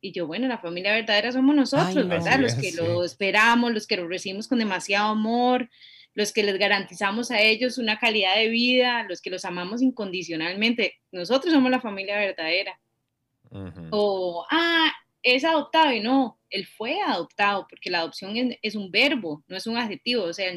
Y 0.00 0.12
yo, 0.12 0.26
bueno, 0.26 0.46
la 0.46 0.58
familia 0.58 0.92
verdadera 0.92 1.32
somos 1.32 1.56
nosotros, 1.56 1.96
no. 1.96 2.08
¿verdad? 2.08 2.38
Los 2.38 2.54
que 2.54 2.70
sí. 2.70 2.76
lo 2.76 3.04
esperamos, 3.04 3.72
los 3.72 3.86
que 3.86 3.96
lo 3.96 4.06
recibimos 4.06 4.46
con 4.46 4.58
demasiado 4.58 5.08
amor, 5.08 5.68
los 6.14 6.32
que 6.32 6.42
les 6.42 6.58
garantizamos 6.58 7.30
a 7.30 7.40
ellos 7.40 7.78
una 7.78 7.98
calidad 7.98 8.36
de 8.36 8.48
vida, 8.48 9.04
los 9.08 9.20
que 9.20 9.30
los 9.30 9.44
amamos 9.44 9.82
incondicionalmente. 9.82 11.00
Nosotros 11.10 11.52
somos 11.52 11.70
la 11.70 11.80
familia 11.80 12.16
verdadera. 12.16 12.78
O, 13.90 14.46
ah, 14.50 14.92
es 15.22 15.44
adoptado 15.44 15.92
y 15.92 16.00
no, 16.00 16.38
él 16.50 16.66
fue 16.66 17.00
adoptado, 17.00 17.66
porque 17.68 17.90
la 17.90 18.00
adopción 18.00 18.36
es, 18.36 18.58
es 18.62 18.74
un 18.74 18.90
verbo, 18.90 19.42
no 19.48 19.56
es 19.56 19.66
un 19.66 19.76
adjetivo, 19.76 20.24
o 20.24 20.32
sea, 20.32 20.52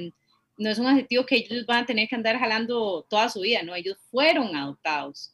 no 0.57 0.69
es 0.69 0.77
un 0.77 0.87
adjetivo 0.87 1.25
que 1.25 1.37
ellos 1.37 1.65
van 1.65 1.83
a 1.83 1.85
tener 1.85 2.07
que 2.07 2.15
andar 2.15 2.37
jalando 2.37 3.05
toda 3.09 3.29
su 3.29 3.41
vida, 3.41 3.63
no, 3.63 3.75
ellos 3.75 3.97
fueron 4.09 4.55
adoptados. 4.55 5.33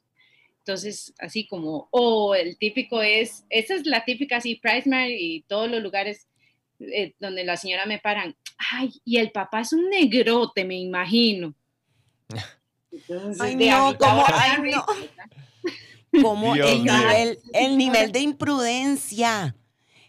Entonces, 0.68 1.14
así 1.20 1.48
como, 1.48 1.88
o 1.92 2.36
el 2.36 2.58
típico 2.58 3.02
es, 3.02 3.46
esa 3.50 3.74
es 3.74 3.86
la 3.86 4.04
típica, 4.04 4.36
así, 4.36 4.56
Price 4.56 4.90
y 5.18 5.44
todos 5.44 5.72
los 5.72 5.82
lugares 5.82 6.28
eh, 6.82 7.14
donde 7.22 7.46
la 7.46 7.56
señora 7.56 7.86
me 7.86 8.00
paran, 8.00 8.36
ay, 8.74 8.92
y 9.06 9.16
el 9.16 9.32
papá 9.32 9.62
es 9.62 9.72
un 9.72 9.90
negrote, 9.90 10.66
me 10.66 10.78
imagino. 10.78 11.56
ay, 13.40 13.56
no, 13.56 13.98
como, 13.98 14.26
ay, 14.28 14.72
no. 14.74 14.86
Como 16.22 16.54
el 16.54 16.84
nivel, 16.84 17.40
el 17.54 17.78
nivel 17.78 18.12
de 18.12 18.20
imprudencia. 18.20 19.56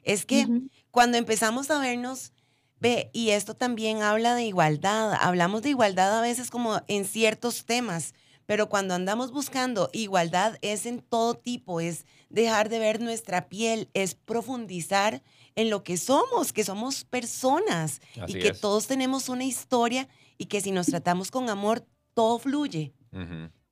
Es 0.03 0.27
que 0.27 0.45
cuando 0.91 1.19
empezamos 1.19 1.71
a 1.71 1.79
vernos, 1.79 2.33
ve, 2.81 3.11
y 3.13 3.31
esto 3.31 3.55
también 3.55 4.03
habla 4.03 4.35
de 4.35 4.47
igualdad, 4.47 5.17
hablamos 5.21 5.63
de 5.63 5.69
igualdad 5.71 6.19
a 6.19 6.21
veces 6.21 6.51
como 6.51 6.83
en 6.89 7.05
ciertos 7.05 7.65
temas, 7.65 8.13
pero 8.49 8.71
cuando 8.71 8.95
andamos 8.95 9.31
buscando 9.31 9.91
igualdad 9.93 10.57
es 10.63 10.87
en 10.87 11.03
todo 11.03 11.35
tipo, 11.35 11.83
es 11.83 12.07
dejar 12.31 12.71
de 12.71 12.79
ver 12.79 12.99
nuestra 12.99 13.51
piel, 13.51 13.91
es 13.93 14.15
profundizar 14.15 15.23
en 15.55 15.69
lo 15.69 15.85
que 15.85 15.99
somos, 15.99 16.55
que 16.55 16.65
somos 16.65 17.05
personas 17.05 18.01
y 18.27 18.39
que 18.39 18.55
todos 18.55 18.87
tenemos 18.87 19.29
una 19.29 19.45
historia 19.45 20.09
y 20.39 20.47
que 20.47 20.63
si 20.63 20.71
nos 20.71 20.87
tratamos 20.87 21.31
con 21.31 21.51
amor, 21.51 21.87
todo 22.15 22.39
fluye. 22.39 22.95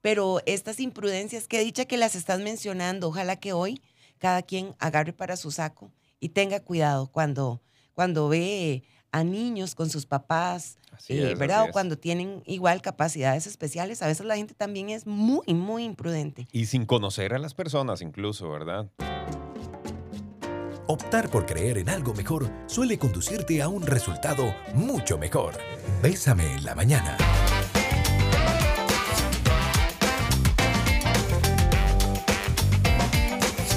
Pero 0.02 0.42
estas 0.45 0.78
imprudencias, 0.78 1.49
que 1.49 1.64
dicha 1.64 1.87
que 1.87 1.97
las 1.97 2.14
estás 2.14 2.40
mencionando, 2.40 3.09
ojalá 3.09 3.37
que 3.37 3.54
hoy 3.54 3.80
cada 4.18 4.42
quien 4.42 4.75
agarre 4.78 5.14
para 5.14 5.38
su 5.38 5.52
saco 5.52 5.90
y 6.21 6.28
tenga 6.28 6.61
cuidado 6.61 7.11
cuando, 7.11 7.62
cuando 7.95 8.28
ve 8.28 8.83
a 9.17 9.25
niños 9.25 9.75
con 9.75 9.89
sus 9.89 10.05
papás, 10.05 10.77
eh, 11.09 11.35
¿verdad? 11.39 11.65
O 11.69 11.73
cuando 11.73 11.97
tienen 11.97 12.43
igual 12.45 12.83
capacidades 12.83 13.47
especiales. 13.47 14.03
A 14.03 14.09
veces 14.09 14.27
la 14.27 14.37
gente 14.37 14.53
también 14.53 14.91
es 14.91 15.07
muy, 15.07 15.55
muy 15.55 15.85
imprudente. 15.85 16.47
Y 16.53 16.67
sin 16.67 16.85
conocer 16.85 17.33
a 17.33 17.39
las 17.39 17.55
personas 17.55 18.03
incluso, 18.03 18.51
¿verdad? 18.51 18.91
Optar 20.87 21.31
por 21.31 21.47
creer 21.47 21.79
en 21.79 21.89
algo 21.89 22.13
mejor 22.13 22.51
suele 22.67 22.99
conducirte 22.99 23.63
a 23.63 23.69
un 23.69 23.87
resultado 23.87 24.55
mucho 24.75 25.17
mejor. 25.17 25.55
Bésame 26.03 26.55
en 26.55 26.65
la 26.65 26.75
mañana. 26.75 27.17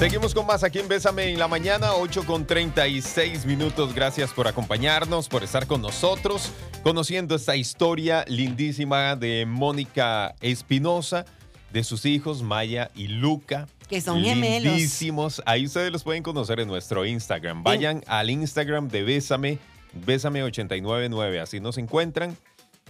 Seguimos 0.00 0.32
con 0.32 0.46
más 0.46 0.64
aquí 0.64 0.78
en 0.78 0.88
Bésame 0.88 1.30
en 1.30 1.38
la 1.38 1.46
mañana, 1.46 1.92
8 1.92 2.24
con 2.24 2.46
36 2.46 3.44
minutos. 3.44 3.94
Gracias 3.94 4.32
por 4.32 4.48
acompañarnos, 4.48 5.28
por 5.28 5.44
estar 5.44 5.66
con 5.66 5.82
nosotros, 5.82 6.52
conociendo 6.82 7.34
esta 7.34 7.54
historia 7.54 8.24
lindísima 8.26 9.14
de 9.14 9.44
Mónica 9.44 10.34
Espinosa, 10.40 11.26
de 11.70 11.84
sus 11.84 12.06
hijos 12.06 12.42
Maya 12.42 12.90
y 12.94 13.08
Luca. 13.08 13.68
Que 13.90 14.00
son 14.00 14.22
gemelos. 14.22 14.72
Lindísimos. 14.72 15.42
Ahí 15.44 15.66
ustedes 15.66 15.92
los 15.92 16.02
pueden 16.02 16.22
conocer 16.22 16.60
en 16.60 16.68
nuestro 16.68 17.04
Instagram. 17.04 17.62
Vayan 17.62 18.02
al 18.06 18.30
Instagram 18.30 18.88
de 18.88 19.02
Bésame, 19.02 19.58
Bésame899. 20.06 21.42
Así 21.42 21.60
nos 21.60 21.76
encuentran 21.76 22.38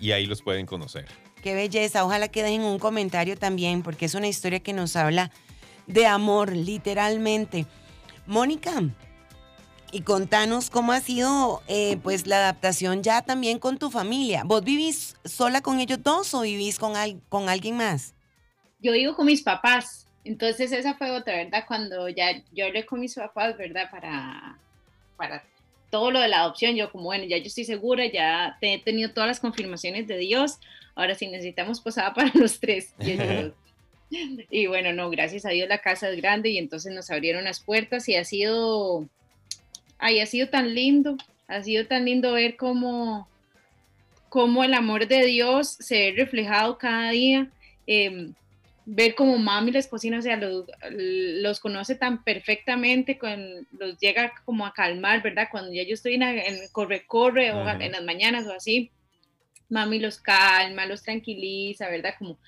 y 0.00 0.12
ahí 0.12 0.26
los 0.26 0.42
pueden 0.42 0.64
conocer. 0.64 1.06
Qué 1.42 1.56
belleza. 1.56 2.04
Ojalá 2.04 2.28
que 2.28 2.44
dejen 2.44 2.62
un 2.62 2.78
comentario 2.78 3.36
también, 3.36 3.82
porque 3.82 4.04
es 4.04 4.14
una 4.14 4.28
historia 4.28 4.60
que 4.60 4.72
nos 4.72 4.94
habla 4.94 5.32
de 5.86 6.06
amor, 6.06 6.54
literalmente. 6.54 7.66
Mónica, 8.26 8.82
y 9.92 10.02
contanos 10.02 10.70
cómo 10.70 10.92
ha 10.92 11.00
sido 11.00 11.62
eh, 11.68 11.96
pues 12.02 12.26
la 12.26 12.36
adaptación 12.36 13.02
ya 13.02 13.22
también 13.22 13.58
con 13.58 13.78
tu 13.78 13.90
familia. 13.90 14.42
¿Vos 14.44 14.62
vivís 14.62 15.16
sola 15.24 15.60
con 15.60 15.80
ellos 15.80 16.02
dos 16.02 16.32
o 16.34 16.42
vivís 16.42 16.78
con, 16.78 16.94
con 17.28 17.48
alguien 17.48 17.76
más? 17.76 18.14
Yo 18.80 18.92
vivo 18.92 19.14
con 19.14 19.26
mis 19.26 19.42
papás. 19.42 20.06
Entonces 20.24 20.72
esa 20.72 20.94
fue 20.94 21.10
otra, 21.10 21.36
¿verdad? 21.36 21.64
Cuando 21.66 22.08
ya 22.08 22.42
yo 22.52 22.66
hablé 22.66 22.84
con 22.86 23.00
mis 23.00 23.14
papás, 23.14 23.56
¿verdad? 23.56 23.90
Para, 23.90 24.58
para 25.16 25.42
todo 25.90 26.10
lo 26.10 26.20
de 26.20 26.28
la 26.28 26.40
adopción, 26.40 26.76
yo 26.76 26.90
como, 26.92 27.04
bueno, 27.04 27.24
ya 27.24 27.38
yo 27.38 27.44
estoy 27.44 27.64
segura, 27.64 28.06
ya 28.06 28.56
he 28.60 28.78
tenido 28.82 29.10
todas 29.10 29.28
las 29.28 29.40
confirmaciones 29.40 30.06
de 30.06 30.18
Dios, 30.18 30.60
ahora 30.94 31.14
sí 31.14 31.26
necesitamos 31.28 31.80
posada 31.80 32.14
para 32.14 32.30
los 32.34 32.60
tres. 32.60 32.94
Y 34.10 34.66
bueno, 34.66 34.92
no, 34.92 35.08
gracias 35.10 35.46
a 35.46 35.50
Dios 35.50 35.68
la 35.68 35.78
casa 35.78 36.10
es 36.10 36.16
grande 36.20 36.50
y 36.50 36.58
entonces 36.58 36.92
nos 36.92 37.10
abrieron 37.10 37.44
las 37.44 37.60
puertas 37.60 38.08
y 38.08 38.16
ha 38.16 38.24
sido, 38.24 39.08
ay, 39.98 40.20
ha 40.20 40.26
sido 40.26 40.48
tan 40.48 40.74
lindo, 40.74 41.16
ha 41.46 41.62
sido 41.62 41.86
tan 41.86 42.04
lindo 42.04 42.32
ver 42.32 42.56
cómo, 42.56 43.28
cómo 44.28 44.64
el 44.64 44.74
amor 44.74 45.06
de 45.06 45.24
Dios 45.24 45.76
se 45.78 46.10
ve 46.10 46.14
reflejado 46.16 46.78
cada 46.78 47.10
día. 47.10 47.50
Em, 47.86 48.34
ver 48.92 49.14
cómo 49.14 49.38
mami 49.38 49.70
les 49.70 49.86
cocina, 49.86 50.18
o 50.18 50.22
sea, 50.22 50.36
los, 50.40 51.60
conoce 51.60 51.94
tan 51.94 52.24
perfectamente, 52.24 53.18
con, 53.18 53.40
los 53.78 53.98
llega 53.98 54.32
como 54.44 54.66
a 54.66 54.72
calmar, 54.72 55.22
¿verdad? 55.22 55.48
Cuando 55.50 55.72
ya 55.72 55.84
yo 55.84 55.94
estoy 55.94 56.14
en, 56.14 56.58
corre-corre 56.72 57.52
o 57.52 57.68
en 57.68 57.92
las 57.92 58.02
mañanas 58.02 58.46
o 58.46 58.52
así, 58.52 58.90
mami 59.68 60.00
los 60.00 60.18
calma, 60.18 60.86
los 60.86 61.02
tranquiliza, 61.02 61.88
¿verdad? 61.88 62.14
Como 62.18 62.38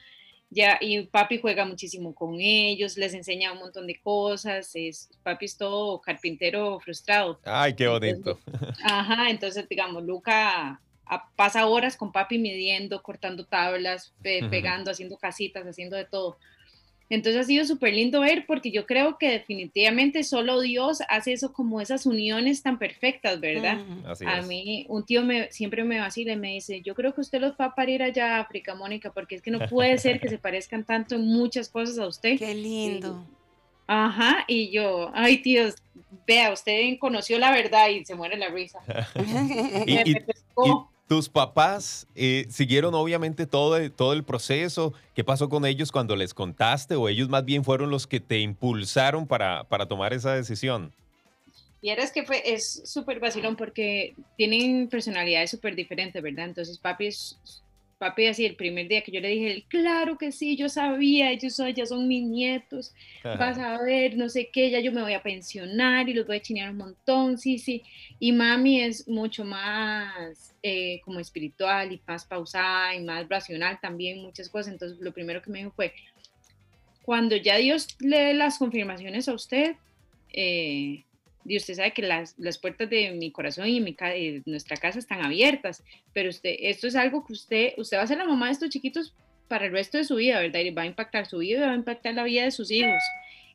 ya, 0.55 0.79
y 0.81 1.07
papi 1.07 1.39
juega 1.39 1.65
muchísimo 1.65 2.15
con 2.15 2.37
ellos, 2.39 2.99
les 2.99 3.15
enseña 3.15 3.53
un 3.53 3.59
montón 3.59 3.87
de 3.87 3.99
cosas, 4.01 4.71
es, 4.75 5.09
papi 5.23 5.47
es 5.47 5.57
todo 5.57 6.01
carpintero 6.01 6.79
frustrado. 6.81 7.41
Ay, 7.45 7.75
qué 7.75 7.89
bonito. 7.89 8.39
ajá, 8.85 9.31
entonces 9.31 9.67
digamos, 9.69 10.03
Luca 10.05 10.81
pasa 11.37 11.67
horas 11.67 11.97
con 11.97 12.13
papi 12.13 12.39
midiendo, 12.39 13.03
cortando 13.03 13.47
tablas, 13.47 14.15
pegando, 14.23 14.91
haciendo 14.91 15.17
casitas, 15.17 15.67
haciendo 15.67 15.97
de 15.97 16.05
todo. 16.05 16.39
Entonces 17.13 17.43
ha 17.43 17.45
sido 17.45 17.67
súper 17.67 17.93
lindo 17.93 18.21
ver 18.23 18.47
porque 18.47 18.71
yo 18.71 18.87
creo 18.87 19.19
que 19.19 19.29
definitivamente 19.29 20.25
solo 20.25 20.63
Dios 20.63 21.03
hace 21.11 21.35
eso 21.35 21.53
como 21.53 21.83
esas 21.83 22.07
uniones 22.07 22.63
tan 22.63 22.79
perfectas, 22.79 23.39
¿verdad? 23.39 23.85
a 24.27 24.41
mí 24.41 24.87
un 24.89 25.05
tío 25.05 25.23
me, 25.23 25.53
siempre 25.53 25.85
me 25.85 25.99
vacila 25.99 26.33
y 26.33 26.37
me 26.37 26.55
dice, 26.55 26.81
yo 26.81 26.95
creo 26.95 27.13
que 27.13 27.21
usted 27.21 27.39
los 27.39 27.53
va 27.53 27.67
a 27.67 27.75
parir 27.75 28.03
allá 28.03 28.37
a 28.37 28.41
África, 28.41 28.75
Mónica, 28.75 29.13
porque 29.13 29.35
es 29.35 29.43
que 29.43 29.51
no 29.51 29.59
puede 29.69 29.99
ser 29.99 30.21
que 30.21 30.31
se 30.31 30.39
parezcan 30.39 30.85
tanto 30.85 31.17
en 31.17 31.27
muchas 31.27 31.69
cosas 31.69 31.99
a 31.99 32.07
usted. 32.07 32.39
Qué 32.39 32.55
lindo. 32.55 33.23
ajá, 33.87 34.47
y 34.49 34.71
yo, 34.71 35.11
ay 35.13 35.43
tíos, 35.43 35.75
vea, 36.27 36.51
usted 36.51 36.97
conoció 36.99 37.39
la 37.39 37.53
verdad 37.53 37.91
y 37.91 38.07
se 38.07 38.15
muere 38.15 38.39
la 38.39 38.49
risa. 38.49 38.79
y, 39.87 39.99
tus 41.09 41.29
papás 41.29 42.07
eh, 42.15 42.47
siguieron 42.49 42.95
obviamente 42.95 43.47
todo, 43.47 43.91
todo 43.91 44.13
el 44.13 44.25
proceso. 44.25 44.95
¿Qué 45.15 45.25
pasó 45.25 45.49
con 45.49 45.67
ellos 45.67 45.93
cuando 45.93 46.17
les 46.17 46.35
contaste 46.35 46.95
o 46.95 47.09
ellos 47.09 47.29
más 47.29 47.45
bien 47.45 47.65
fueron 47.65 47.91
los 47.91 48.07
que 48.07 48.21
te 48.21 48.41
impulsaron 48.41 49.27
para, 49.27 49.65
para 49.65 49.87
tomar 49.87 50.13
esa 50.13 50.35
decisión? 50.35 50.93
Y 51.83 51.91
es 51.91 52.13
que 52.13 52.25
fue, 52.25 52.43
es 52.45 52.83
súper 52.85 53.19
vacilón 53.19 53.57
porque 53.57 54.15
tienen 54.37 54.89
personalidades 54.89 55.51
súper 55.51 55.75
diferentes, 55.75 56.23
¿verdad? 56.23 56.47
Entonces 56.47 56.79
papi 56.79 57.09
es 57.09 57.62
papi 58.03 58.27
así 58.27 58.45
el 58.45 58.57
primer 58.57 58.89
día 58.89 59.03
que 59.03 59.13
yo 59.13 59.21
le 59.21 59.29
dije, 59.29 59.65
claro 59.69 60.19
que 60.19 60.33
sí, 60.33 60.57
yo 60.57 60.69
sabía, 60.69 61.31
ellos 61.31 61.55
son, 61.55 61.73
ya 61.73 61.87
son 61.87 62.09
mis 62.09 62.25
nietos, 62.25 62.93
vas 63.23 63.59
a 63.59 63.81
ver, 63.81 64.17
no 64.17 64.29
sé 64.29 64.51
qué, 64.53 64.71
ya 64.71 64.81
yo 64.81 64.91
me 64.91 65.03
voy 65.03 65.13
a 65.13 65.23
pensionar 65.23 66.09
y 66.09 66.15
los 66.15 66.27
voy 66.27 66.39
a 66.39 66.43
chinear 66.43 66.71
un 66.71 66.79
montón, 66.79 67.39
sí, 67.39 67.61
sí. 67.61 67.85
Y 68.19 68.33
mami 68.33 68.81
es 68.81 69.07
mucho 69.07 69.45
más 69.45 70.53
eh, 70.65 71.01
como 71.05 71.21
espiritual 71.21 71.93
y 71.93 72.01
más 72.05 72.25
pausada 72.25 72.93
y 72.97 73.05
más 73.05 73.29
racional 73.29 73.79
también, 73.81 74.21
muchas 74.21 74.49
cosas. 74.49 74.73
Entonces 74.73 74.99
lo 74.99 75.13
primero 75.13 75.41
que 75.41 75.53
me 75.53 75.61
dijo 75.61 75.71
fue, 75.71 75.95
cuando 77.03 77.37
ya 77.37 77.57
Dios 77.59 77.87
lee 78.01 78.35
las 78.35 78.59
confirmaciones 78.59 79.29
a 79.29 79.35
usted, 79.35 79.77
eh, 80.33 81.05
y 81.45 81.57
usted 81.57 81.75
sabe 81.75 81.93
que 81.93 82.03
las, 82.03 82.35
las 82.39 82.59
puertas 82.59 82.89
de 82.89 83.11
mi 83.13 83.31
corazón 83.31 83.69
y 83.69 83.81
mi, 83.81 83.93
de 83.93 84.43
nuestra 84.47 84.77
casa 84.77 84.99
están 84.99 85.25
abiertas, 85.25 85.83
pero 86.13 86.31
usted, 86.31 86.55
esto 86.61 86.87
es 86.87 86.97
algo 86.97 87.25
que 87.27 87.33
usted, 87.33 87.73
usted 87.77 87.97
va 87.97 88.03
a 88.03 88.07
ser 88.07 88.19
la 88.19 88.27
mamá 88.27 88.47
de 88.47 88.53
estos 88.53 88.71
chiquitos 88.71 89.15
para 89.49 89.67
el 89.67 89.73
resto 89.73 89.99
de 89.99 90.05
su 90.05 90.17
vida, 90.17 90.41
¿verdad? 90.41 90.61
Y 90.61 90.71
va 90.71 90.83
a 90.83 90.87
impactar 90.87 91.27
su 91.27 91.39
vida 91.39 91.59
y 91.59 91.67
va 91.67 91.73
a 91.73 91.77
impactar 91.77 92.15
la 92.15 92.25
vida 92.25 92.45
de 92.45 92.51
sus 92.51 92.71
hijos. 92.71 93.03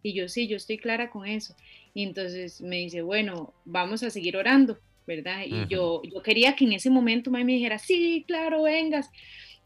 Y 0.03 0.13
yo 0.13 0.27
sí, 0.27 0.47
yo 0.47 0.57
estoy 0.57 0.77
clara 0.77 1.09
con 1.09 1.25
eso. 1.25 1.55
Y 1.93 2.03
entonces 2.03 2.61
me 2.61 2.77
dice, 2.77 3.01
bueno, 3.01 3.53
vamos 3.65 4.03
a 4.03 4.09
seguir 4.09 4.37
orando, 4.37 4.77
¿verdad? 5.07 5.43
Y 5.45 5.67
yo, 5.67 6.01
yo 6.03 6.21
quería 6.21 6.55
que 6.55 6.65
en 6.65 6.73
ese 6.73 6.89
momento 6.89 7.31
mami 7.31 7.45
me 7.45 7.53
dijera, 7.53 7.79
sí, 7.79 8.23
claro, 8.27 8.63
vengas 8.63 9.09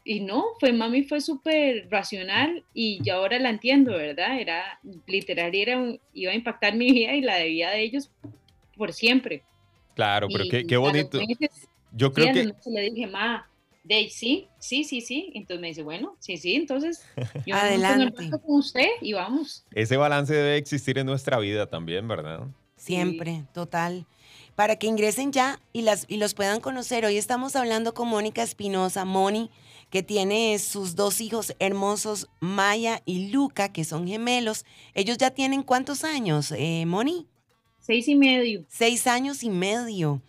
y 0.04 0.20
no, 0.20 0.44
fue 0.58 0.72
mami 0.72 1.04
fue 1.04 1.20
súper 1.20 1.88
racional 1.90 2.64
y 2.74 3.02
yo 3.02 3.14
ahora 3.14 3.38
la 3.38 3.50
entiendo, 3.50 3.92
¿verdad? 3.92 4.40
Era 4.40 4.80
literal, 5.06 5.54
era 5.54 5.80
iba 6.12 6.32
a 6.32 6.34
impactar 6.34 6.74
mi 6.74 6.90
vida 6.90 7.14
y 7.14 7.20
la 7.20 7.36
de 7.36 7.48
vida 7.48 7.70
de 7.70 7.82
ellos 7.82 8.10
por 8.76 8.92
siempre. 8.92 9.44
Claro, 9.94 10.28
pero 10.32 10.44
qué, 10.50 10.66
qué, 10.66 10.76
bonito. 10.76 11.18
yo 11.92 12.12
creo 12.12 12.32
que... 12.32 12.70
Le 12.70 12.90
dije, 12.90 13.06
ma, 13.06 13.46
de 13.84 14.08
sí, 14.10 14.48
sí, 14.58 14.84
sí, 14.84 15.00
sí. 15.00 15.30
Entonces 15.34 15.60
me 15.60 15.68
dice, 15.68 15.82
bueno, 15.82 16.16
sí, 16.18 16.36
sí, 16.36 16.54
entonces 16.54 17.04
yo 17.46 17.54
Adelante. 17.54 18.30
con 18.30 18.40
usted 18.46 18.88
y 19.00 19.12
vamos. 19.12 19.64
Ese 19.72 19.96
balance 19.96 20.32
debe 20.32 20.56
existir 20.56 20.98
en 20.98 21.06
nuestra 21.06 21.38
vida 21.38 21.66
también, 21.66 22.08
¿verdad? 22.08 22.46
Siempre, 22.76 23.44
total. 23.54 24.06
para 24.56 24.76
que 24.76 24.88
ingresen 24.88 25.32
ya 25.32 25.60
y, 25.72 25.82
las, 25.82 26.04
y 26.08 26.16
los 26.16 26.34
puedan 26.34 26.60
conocer. 26.60 27.04
Hoy 27.04 27.16
estamos 27.16 27.54
hablando 27.54 27.94
con 27.94 28.08
Mónica 28.08 28.42
Espinosa, 28.42 29.04
Moni, 29.04 29.50
que 29.92 30.02
tiene 30.02 30.58
sus 30.58 30.96
dos 30.96 31.20
hijos 31.20 31.54
hermosos, 31.58 32.30
Maya 32.40 33.02
y 33.04 33.28
Luca, 33.28 33.74
que 33.74 33.84
son 33.84 34.08
gemelos. 34.08 34.64
Ellos 34.94 35.18
ya 35.18 35.32
tienen 35.32 35.62
cuántos 35.62 36.02
años, 36.02 36.50
eh, 36.56 36.86
Moni? 36.86 37.28
Seis 37.78 38.08
y 38.08 38.14
medio. 38.14 38.64
Seis 38.68 39.06
años 39.06 39.42
y 39.42 39.50
medio. 39.50 40.22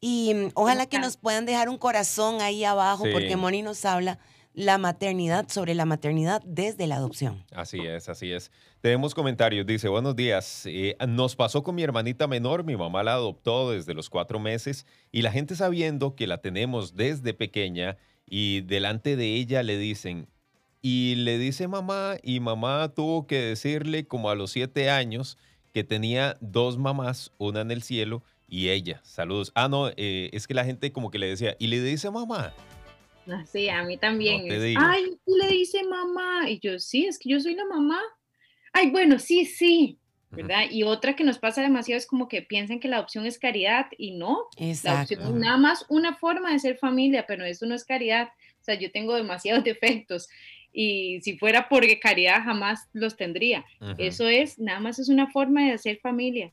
Y 0.00 0.32
mm, 0.32 0.52
ojalá 0.54 0.86
que 0.86 0.98
nos 0.98 1.18
puedan 1.18 1.44
dejar 1.44 1.68
un 1.68 1.76
corazón 1.76 2.40
ahí 2.40 2.64
abajo, 2.64 3.04
porque 3.12 3.36
Moni 3.36 3.60
nos 3.60 3.84
habla 3.84 4.18
la 4.54 4.78
maternidad, 4.78 5.50
sobre 5.50 5.74
la 5.74 5.84
maternidad 5.84 6.42
desde 6.46 6.86
la 6.86 6.96
adopción. 6.96 7.44
Así 7.52 7.78
es, 7.78 8.08
así 8.08 8.32
es. 8.32 8.50
Tenemos 8.80 9.14
comentarios. 9.14 9.66
Dice, 9.66 9.90
buenos 9.90 10.16
días. 10.16 10.62
Eh, 10.64 10.96
nos 11.06 11.36
pasó 11.36 11.62
con 11.62 11.74
mi 11.74 11.82
hermanita 11.82 12.26
menor. 12.26 12.64
Mi 12.64 12.74
mamá 12.74 13.02
la 13.02 13.12
adoptó 13.12 13.70
desde 13.70 13.92
los 13.92 14.08
cuatro 14.08 14.40
meses 14.40 14.86
y 15.12 15.20
la 15.20 15.30
gente 15.30 15.56
sabiendo 15.56 16.16
que 16.16 16.26
la 16.26 16.38
tenemos 16.38 16.96
desde 16.96 17.34
pequeña 17.34 17.98
y 18.30 18.62
delante 18.62 19.16
de 19.16 19.34
ella 19.34 19.62
le 19.62 19.76
dicen, 19.76 20.28
y 20.80 21.16
le 21.16 21.36
dice 21.36 21.68
mamá 21.68 22.16
y 22.22 22.40
mamá 22.40 22.90
tuvo 22.94 23.26
que 23.26 23.36
decirle 23.36 24.06
como 24.06 24.30
a 24.30 24.34
los 24.34 24.52
siete 24.52 24.88
años 24.88 25.36
que 25.74 25.84
tenía 25.84 26.38
dos 26.40 26.78
mamás, 26.78 27.32
una 27.36 27.60
en 27.60 27.70
el 27.70 27.82
cielo 27.82 28.22
y 28.48 28.70
ella. 28.70 29.00
Saludos. 29.04 29.52
Ah, 29.54 29.68
no, 29.68 29.88
eh, 29.96 30.30
es 30.32 30.46
que 30.46 30.54
la 30.54 30.64
gente 30.64 30.92
como 30.92 31.10
que 31.10 31.18
le 31.18 31.26
decía, 31.26 31.56
y 31.58 31.66
le 31.66 31.82
dice 31.82 32.10
mamá. 32.10 32.54
Ah, 33.28 33.44
sí, 33.46 33.68
a 33.68 33.84
mí 33.84 33.96
también. 33.96 34.46
Ay, 34.78 35.18
tú 35.24 35.36
le 35.36 35.48
dices 35.48 35.82
mamá. 35.88 36.48
Y 36.48 36.58
yo, 36.60 36.78
sí, 36.78 37.06
es 37.06 37.18
que 37.18 37.28
yo 37.28 37.40
soy 37.40 37.54
la 37.54 37.64
mamá. 37.64 38.00
Ay, 38.72 38.90
bueno, 38.90 39.18
sí, 39.18 39.44
sí. 39.44 39.99
¿Verdad? 40.30 40.64
Y 40.70 40.84
otra 40.84 41.16
que 41.16 41.24
nos 41.24 41.38
pasa 41.38 41.60
demasiado 41.60 41.98
es 41.98 42.06
como 42.06 42.28
que 42.28 42.40
piensan 42.40 42.78
que 42.78 42.86
la 42.86 42.96
adopción 42.96 43.26
es 43.26 43.38
caridad 43.38 43.86
y 43.98 44.12
no. 44.12 44.46
La 44.84 44.98
adopción 44.98 45.22
es 45.22 45.30
nada 45.32 45.56
más 45.56 45.84
una 45.88 46.14
forma 46.16 46.52
de 46.52 46.60
ser 46.60 46.78
familia, 46.78 47.24
pero 47.26 47.44
eso 47.44 47.66
no 47.66 47.74
es 47.74 47.84
caridad. 47.84 48.28
O 48.60 48.64
sea, 48.64 48.76
yo 48.76 48.92
tengo 48.92 49.16
demasiados 49.16 49.64
defectos 49.64 50.28
y 50.72 51.20
si 51.22 51.36
fuera 51.36 51.68
porque 51.68 51.98
caridad 51.98 52.44
jamás 52.44 52.88
los 52.92 53.16
tendría. 53.16 53.64
Eso 53.98 54.28
es, 54.28 54.58
nada 54.58 54.80
más 54.80 54.98
es 54.98 55.08
una 55.08 55.30
forma 55.30 55.64
de 55.64 55.72
hacer 55.72 55.98
familia. 56.00 56.52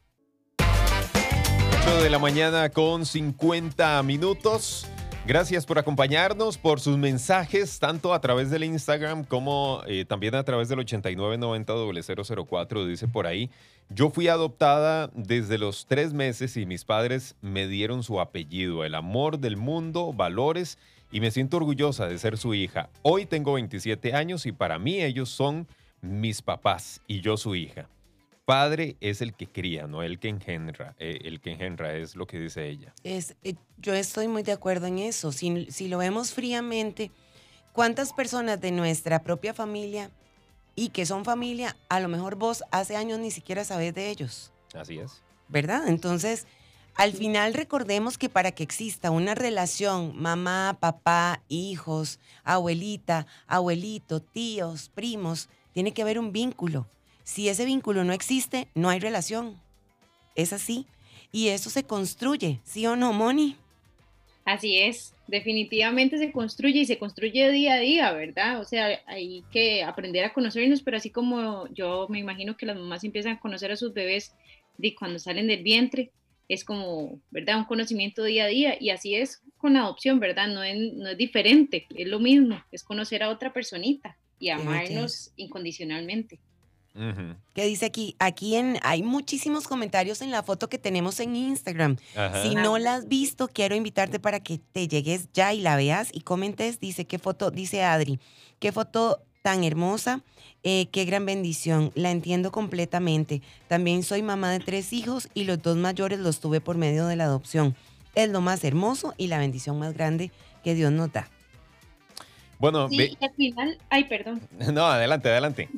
8 0.60 2.01
de 2.01 2.10
la 2.10 2.19
mañana 2.19 2.69
con 2.69 3.05
50 3.05 4.01
minutos. 4.03 4.88
Gracias 5.27 5.65
por 5.65 5.77
acompañarnos, 5.77 6.57
por 6.57 6.79
sus 6.79 6.98
mensajes, 6.98 7.79
tanto 7.79 8.13
a 8.13 8.22
través 8.22 8.50
del 8.50 8.63
Instagram 8.63 9.25
como 9.25 9.81
eh, 9.86 10.05
también 10.05 10.36
a 10.36 10.43
través 10.43 10.69
del 10.69 10.79
8990-004. 10.79 12.88
Dice 12.88 13.10
por 13.10 13.27
ahí, 13.27 13.50
yo 13.89 14.10
fui 14.10 14.29
adoptada 14.29 15.12
desde 15.13 15.57
los 15.57 15.86
tres 15.86 16.13
meses 16.13 16.55
y 16.55 16.65
mis 16.65 16.86
padres 16.86 17.36
me 17.41 17.67
dieron 17.67 18.03
su 18.03 18.22
apellido, 18.22 18.86
el 18.86 18.96
amor 18.96 19.39
del 19.39 19.57
mundo, 19.57 20.13
valores, 20.13 20.77
y 21.12 21.19
me 21.19 21.29
siento 21.29 21.57
orgullosa 21.57 22.07
de 22.07 22.19
ser 22.19 22.38
su 22.38 22.53
hija. 22.53 22.89
Hoy 23.01 23.25
tengo 23.25 23.51
27 23.51 24.13
años 24.13 24.46
y 24.46 24.53
para 24.53 24.79
mí 24.79 25.03
ellos 25.03 25.27
son 25.27 25.67
mis 26.00 26.41
papás 26.41 27.01
y 27.05 27.19
yo 27.19 27.36
su 27.36 27.53
hija 27.53 27.89
padre 28.48 28.96
es 29.01 29.22
el 29.22 29.34
que 29.34 29.46
cría, 29.46 29.88
no 29.88 30.04
el 30.04 30.20
que 30.20 30.30
engendra. 30.30 30.96
Eh, 31.00 31.20
el 31.25 31.42
que 31.42 31.51
engendra 31.51 31.94
es 31.98 32.16
lo 32.16 32.25
que 32.27 32.39
dice 32.39 32.70
ella. 32.70 32.94
Es, 33.04 33.36
eh, 33.44 33.56
yo 33.77 33.94
estoy 33.94 34.30
muy 34.30 34.42
de 34.42 34.54
acuerdo 34.54 34.88
en 34.88 35.00
eso. 35.00 35.34
Si, 35.34 35.89
lo 35.89 35.98
vemos 35.98 36.32
fríamente, 36.34 37.12
¿cuántas 37.74 38.13
personas 38.13 38.62
de 38.62 38.72
nuestra 38.72 39.22
propia 39.22 39.54
familia 39.54 40.12
y 40.75 40.89
que 40.89 41.06
son 41.06 41.25
familia, 41.25 41.75
a 41.89 42.00
lo 42.00 42.08
mejor 42.08 42.36
vos 42.36 42.63
hace 42.72 42.96
años 42.96 43.20
ni 43.20 43.32
siquiera 43.32 43.66
sabés 43.66 43.94
de 43.94 44.10
ellos? 44.10 44.54
Así 44.74 44.98
es. 44.98 45.22
¿Verdad? 45.50 45.89
Entonces, 45.89 46.48
al 46.96 47.12
final 47.12 47.54
recordemos 47.54 48.18
que 48.18 48.30
para 48.30 48.54
que 48.54 48.63
exista 48.63 49.12
una 49.12 49.36
relación 49.36 50.13
mamá, 50.16 50.77
papá, 50.80 51.42
hijos, 51.50 52.18
abuelita, 52.46 53.27
abuelito, 53.46 54.22
tíos, 54.22 54.88
primos, 54.88 55.50
tiene 55.74 55.92
que 55.92 56.01
haber 56.01 56.18
un 56.18 56.32
vínculo 56.32 56.88
si 57.27 57.50
ese 57.50 57.65
vínculo 57.65 58.05
no 58.05 58.13
existe, 58.13 58.69
no 58.74 58.88
hay 58.88 59.00
relación. 59.00 59.60
Es 60.36 60.53
así. 60.53 60.86
Y 61.34 61.50
eso 61.50 61.69
se 61.69 61.84
construye, 61.84 62.62
¿sí 62.63 62.88
o 62.88 62.96
no, 62.96 63.12
Moni? 63.12 63.57
Así 64.46 64.77
es, 64.77 65.13
definitivamente 65.27 66.17
se 66.17 66.31
construye 66.31 66.80
y 66.80 66.86
se 66.86 66.97
construye 66.97 67.52
día 67.52 67.73
a 67.73 67.80
día, 67.80 68.12
¿verdad? 68.13 68.62
O 68.62 68.63
sea, 68.63 69.02
hay 69.06 69.43
que 69.52 69.84
aprender 69.84 70.23
a 70.23 70.32
conocernos, 70.32 70.82
pero 70.82 70.95
así 70.95 71.10
como 71.10 71.67
yo 71.73 72.08
me 72.10 72.19
imagino 72.19 72.56
que 72.56 72.65
las 72.65 72.78
mamás 72.78 73.04
empiezan 73.04 73.34
a 73.34 73.39
conocer 73.41 73.73
a 73.73 73.75
sus 73.75 73.93
bebés 73.93 74.34
de 74.78 74.95
cuando 74.95 75.19
salen 75.19 75.47
del 75.47 75.63
vientre, 75.63 76.12
es 76.47 76.63
como, 76.63 77.19
¿verdad? 77.30 77.58
Un 77.58 77.65
conocimiento 77.65 78.23
día 78.23 78.45
a 78.45 78.47
día 78.47 78.78
y 78.80 78.89
así 78.91 79.15
es 79.15 79.41
con 79.58 79.73
la 79.73 79.82
adopción, 79.82 80.21
¿verdad? 80.21 80.47
No 80.47 80.63
es, 80.63 80.93
no 80.93 81.10
es 81.10 81.17
diferente, 81.17 81.88
es 81.93 82.08
lo 82.08 82.21
mismo, 82.21 82.63
es 82.71 82.84
conocer 82.84 83.21
a 83.21 83.30
otra 83.30 83.52
personita 83.52 84.17
y 84.39 84.47
amarnos 84.47 85.34
incondicionalmente. 85.36 86.39
¿Qué 87.53 87.65
dice 87.65 87.86
aquí? 87.86 88.15
Aquí 88.17 88.55
en, 88.55 88.79
hay 88.81 89.03
muchísimos 89.03 89.67
comentarios 89.67 90.21
en 90.21 90.31
la 90.31 90.41
foto 90.41 90.67
que 90.67 90.79
tenemos 90.79 91.19
en 91.19 91.36
Instagram. 91.36 91.97
Si 92.41 92.55
no 92.55 92.77
la 92.79 92.95
has 92.95 93.07
visto, 93.07 93.47
quiero 93.47 93.75
invitarte 93.75 94.19
para 94.19 94.39
que 94.39 94.60
te 94.71 94.88
llegues 94.88 95.29
ya 95.33 95.53
y 95.53 95.62
la 95.62 95.75
veas 95.75 96.10
y 96.12 96.21
comentes. 96.21 96.79
Dice, 96.79 97.05
¿qué 97.05 97.19
foto? 97.19 97.51
Dice 97.51 97.83
Adri, 97.83 98.19
¿qué 98.60 98.71
foto 98.71 99.21
tan 99.43 99.63
hermosa? 99.63 100.21
Eh, 100.63 100.88
qué 100.91 101.05
gran 101.05 101.25
bendición, 101.25 101.91
la 101.93 102.10
entiendo 102.10 102.51
completamente. 102.51 103.41
También 103.67 104.01
soy 104.01 104.23
mamá 104.23 104.51
de 104.51 104.60
tres 104.60 104.91
hijos 104.91 105.29
y 105.36 105.43
los 105.43 105.62
dos 105.62 105.77
mayores 105.77 106.19
los 106.19 106.39
tuve 106.39 106.62
por 106.62 106.77
medio 106.77 107.05
de 107.05 107.15
la 107.15 107.25
adopción. 107.25 107.75
Es 108.15 108.29
lo 108.29 108.41
más 108.41 108.63
hermoso 108.63 109.13
y 109.17 109.27
la 109.27 109.38
bendición 109.38 109.77
más 109.77 109.93
grande 109.93 110.31
que 110.63 110.73
Dios 110.73 110.91
nos 110.91 111.12
da. 111.12 111.29
Bueno, 112.57 112.89
sí, 112.89 113.15
al 113.21 113.33
final, 113.36 113.77
ay, 113.89 114.05
perdón. 114.05 114.41
No, 114.73 114.88
adelante, 114.88 115.29
adelante 115.29 115.69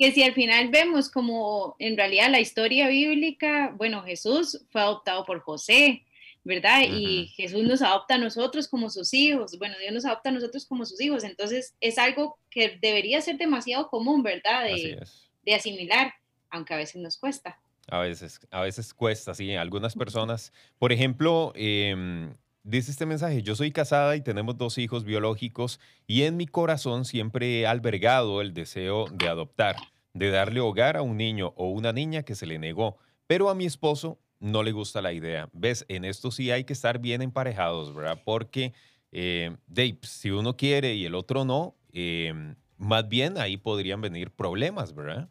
que 0.00 0.12
si 0.12 0.22
al 0.22 0.32
final 0.32 0.68
vemos 0.68 1.10
como 1.10 1.76
en 1.78 1.94
realidad 1.94 2.30
la 2.30 2.40
historia 2.40 2.88
bíblica, 2.88 3.74
bueno, 3.76 4.02
Jesús 4.02 4.64
fue 4.70 4.80
adoptado 4.80 5.26
por 5.26 5.40
José, 5.40 6.06
¿verdad? 6.42 6.84
Y 6.88 7.26
Jesús 7.36 7.64
nos 7.64 7.82
adopta 7.82 8.14
a 8.14 8.18
nosotros 8.18 8.66
como 8.66 8.88
sus 8.88 9.12
hijos, 9.12 9.58
bueno, 9.58 9.74
Dios 9.78 9.92
nos 9.92 10.06
adopta 10.06 10.30
a 10.30 10.32
nosotros 10.32 10.64
como 10.64 10.86
sus 10.86 11.02
hijos, 11.02 11.22
entonces 11.22 11.74
es 11.82 11.98
algo 11.98 12.38
que 12.48 12.78
debería 12.80 13.20
ser 13.20 13.36
demasiado 13.36 13.90
común, 13.90 14.22
¿verdad? 14.22 14.64
De, 14.64 15.02
de 15.42 15.54
asimilar, 15.54 16.14
aunque 16.48 16.72
a 16.72 16.78
veces 16.78 17.02
nos 17.02 17.18
cuesta. 17.18 17.60
A 17.88 17.98
veces, 17.98 18.40
a 18.50 18.62
veces 18.62 18.94
cuesta, 18.94 19.34
sí. 19.34 19.54
Algunas 19.54 19.96
personas, 19.96 20.54
por 20.78 20.92
ejemplo, 20.92 21.52
em, 21.56 22.32
dice 22.62 22.90
este 22.90 23.06
mensaje, 23.06 23.42
yo 23.42 23.54
soy 23.54 23.72
casada 23.72 24.16
y 24.16 24.20
tenemos 24.20 24.56
dos 24.56 24.78
hijos 24.78 25.04
biológicos 25.04 25.80
y 26.06 26.22
en 26.22 26.36
mi 26.36 26.46
corazón 26.46 27.04
siempre 27.04 27.60
he 27.60 27.66
albergado 27.66 28.40
el 28.40 28.54
deseo 28.54 29.06
de 29.12 29.28
adoptar, 29.28 29.76
de 30.14 30.30
darle 30.30 30.60
hogar 30.60 30.96
a 30.96 31.02
un 31.02 31.16
niño 31.16 31.52
o 31.56 31.70
una 31.70 31.92
niña 31.92 32.22
que 32.22 32.34
se 32.34 32.46
le 32.46 32.58
negó, 32.58 32.98
pero 33.26 33.48
a 33.48 33.54
mi 33.54 33.64
esposo 33.64 34.18
no 34.40 34.62
le 34.62 34.72
gusta 34.72 35.02
la 35.02 35.12
idea. 35.12 35.48
¿Ves? 35.52 35.84
En 35.88 36.04
esto 36.04 36.30
sí 36.30 36.50
hay 36.50 36.64
que 36.64 36.72
estar 36.72 36.98
bien 36.98 37.22
emparejados, 37.22 37.94
¿verdad? 37.94 38.20
Porque, 38.24 38.72
eh, 39.12 39.56
Dave, 39.66 39.98
si 40.02 40.30
uno 40.30 40.56
quiere 40.56 40.94
y 40.94 41.04
el 41.04 41.14
otro 41.14 41.44
no, 41.44 41.74
eh, 41.92 42.54
más 42.78 43.08
bien 43.08 43.38
ahí 43.38 43.56
podrían 43.56 44.00
venir 44.00 44.30
problemas, 44.30 44.94
¿verdad? 44.94 45.28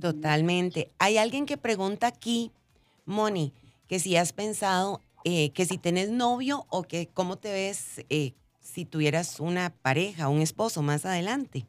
Totalmente. 0.00 0.90
Hay 0.98 1.18
alguien 1.18 1.46
que 1.46 1.56
pregunta 1.56 2.06
aquí, 2.06 2.50
Moni, 3.06 3.52
que 3.88 3.98
si 3.98 4.16
has 4.16 4.32
pensado 4.32 5.00
eh, 5.24 5.50
que 5.52 5.64
si 5.64 5.78
tenés 5.78 6.10
novio 6.10 6.66
o 6.68 6.82
que 6.82 7.08
cómo 7.08 7.36
te 7.36 7.50
ves 7.50 8.04
eh, 8.10 8.34
si 8.60 8.84
tuvieras 8.84 9.40
una 9.40 9.74
pareja, 9.82 10.28
un 10.28 10.40
esposo 10.40 10.82
más 10.82 11.04
adelante. 11.04 11.66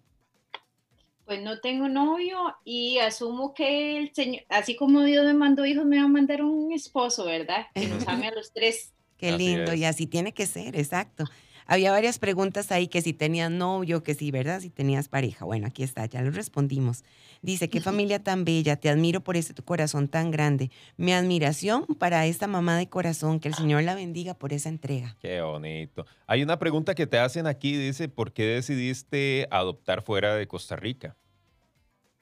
Pues 1.26 1.42
no 1.42 1.60
tengo 1.60 1.88
novio 1.88 2.38
y 2.64 3.00
asumo 3.00 3.54
que 3.54 3.98
el 3.98 4.14
Señor, 4.14 4.44
así 4.50 4.76
como 4.76 5.02
Dios 5.04 5.26
me 5.26 5.34
mandó 5.34 5.66
hijos, 5.66 5.86
me 5.86 5.98
va 5.98 6.04
a 6.04 6.08
mandar 6.08 6.44
un 6.44 6.72
esposo, 6.72 7.26
¿verdad? 7.26 7.68
Que 7.74 7.88
nos 7.88 8.08
ame 8.08 8.28
a 8.28 8.32
los 8.32 8.54
tres. 8.54 8.94
Qué 9.18 9.32
lindo, 9.32 9.74
y 9.74 9.86
así 9.86 10.08
tiene 10.08 10.34
que 10.34 10.46
ser, 10.46 10.76
exacto. 10.76 11.24
Había 11.68 11.92
varias 11.92 12.20
preguntas 12.20 12.72
ahí 12.72 12.88
que 12.88 13.02
si 13.02 13.14
tenías 13.14 13.50
novio, 13.50 14.04
que 14.04 14.14
si, 14.14 14.30
¿verdad? 14.32 14.60
Si 14.60 14.70
tenías 14.70 15.08
pareja. 15.08 15.46
Bueno, 15.46 15.68
aquí 15.68 15.84
está, 15.84 16.06
ya 16.06 16.22
lo 16.22 16.32
respondimos. 16.32 17.04
Dice, 17.42 17.70
qué 17.70 17.82
familia 17.82 18.24
tan 18.24 18.46
bella, 18.46 18.76
te 18.76 18.90
admiro 18.90 19.22
por 19.22 19.36
ese 19.36 19.54
tu 19.54 19.64
corazón 19.64 20.08
tan 20.08 20.32
grande. 20.32 20.70
Mi 20.98 21.14
admiración 21.14 21.86
para 22.00 22.26
esta 22.26 22.48
mamá 22.48 22.78
de 22.78 22.88
corazón, 22.88 23.40
que 23.40 23.48
el 23.48 23.56
Señor 23.56 23.84
la 23.84 23.96
bendiga 23.96 24.36
por 24.36 24.54
esa 24.54 24.70
entrega. 24.70 25.18
Qué 25.20 25.42
bonito. 25.42 26.06
Hay 26.28 26.44
una 26.44 26.60
pregunta 26.60 26.96
que 26.96 27.08
te 27.08 27.18
hacen 27.18 27.48
aquí, 27.48 27.76
dice, 27.76 28.10
¿por 28.10 28.32
qué 28.32 28.44
decidiste 28.44 29.48
adoptar 29.52 30.02
fuera 30.02 30.36
de 30.36 30.48
Costa 30.48 30.76
Rica? 30.76 31.16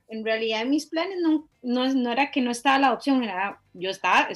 En 0.07 0.23
realidad 0.23 0.65
mis 0.65 0.85
planes 0.85 1.17
no, 1.21 1.49
no, 1.63 2.11
era 2.11 2.31
que 2.31 2.41
no 2.41 2.51
estaba 2.51 2.77
la 2.77 2.93
opción, 2.93 3.23
era, 3.23 3.61
yo 3.73 3.89
estaba, 3.89 4.29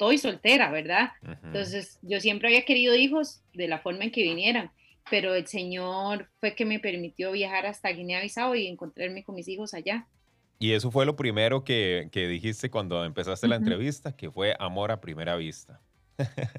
estoy 0.00 0.16
soltera, 0.16 0.70
¿verdad? 0.70 1.10
Entonces, 1.44 1.98
yo 2.00 2.20
siempre 2.20 2.48
había 2.48 2.64
querido 2.64 2.94
hijos 2.94 3.42
de 3.52 3.68
la 3.68 3.80
forma 3.80 4.04
en 4.04 4.10
que 4.10 4.22
vinieran, 4.22 4.70
pero 5.10 5.34
el 5.34 5.46
Señor 5.46 6.30
fue 6.40 6.54
que 6.54 6.64
me 6.64 6.80
permitió 6.80 7.32
viajar 7.32 7.66
hasta 7.66 7.90
Guinea-Bissau 7.90 8.54
y 8.54 8.66
encontrarme 8.66 9.22
con 9.24 9.34
mis 9.34 9.46
hijos 9.48 9.74
allá. 9.74 10.06
Y 10.58 10.72
eso 10.72 10.90
fue 10.90 11.04
lo 11.04 11.16
primero 11.16 11.64
que, 11.64 12.08
dijiste 12.12 12.70
cuando 12.70 13.04
empezaste 13.04 13.46
la 13.46 13.56
entrevista, 13.56 14.16
que 14.16 14.30
fue 14.30 14.56
amor 14.58 14.90
a 14.90 15.02
primera 15.02 15.36
vista. 15.36 15.82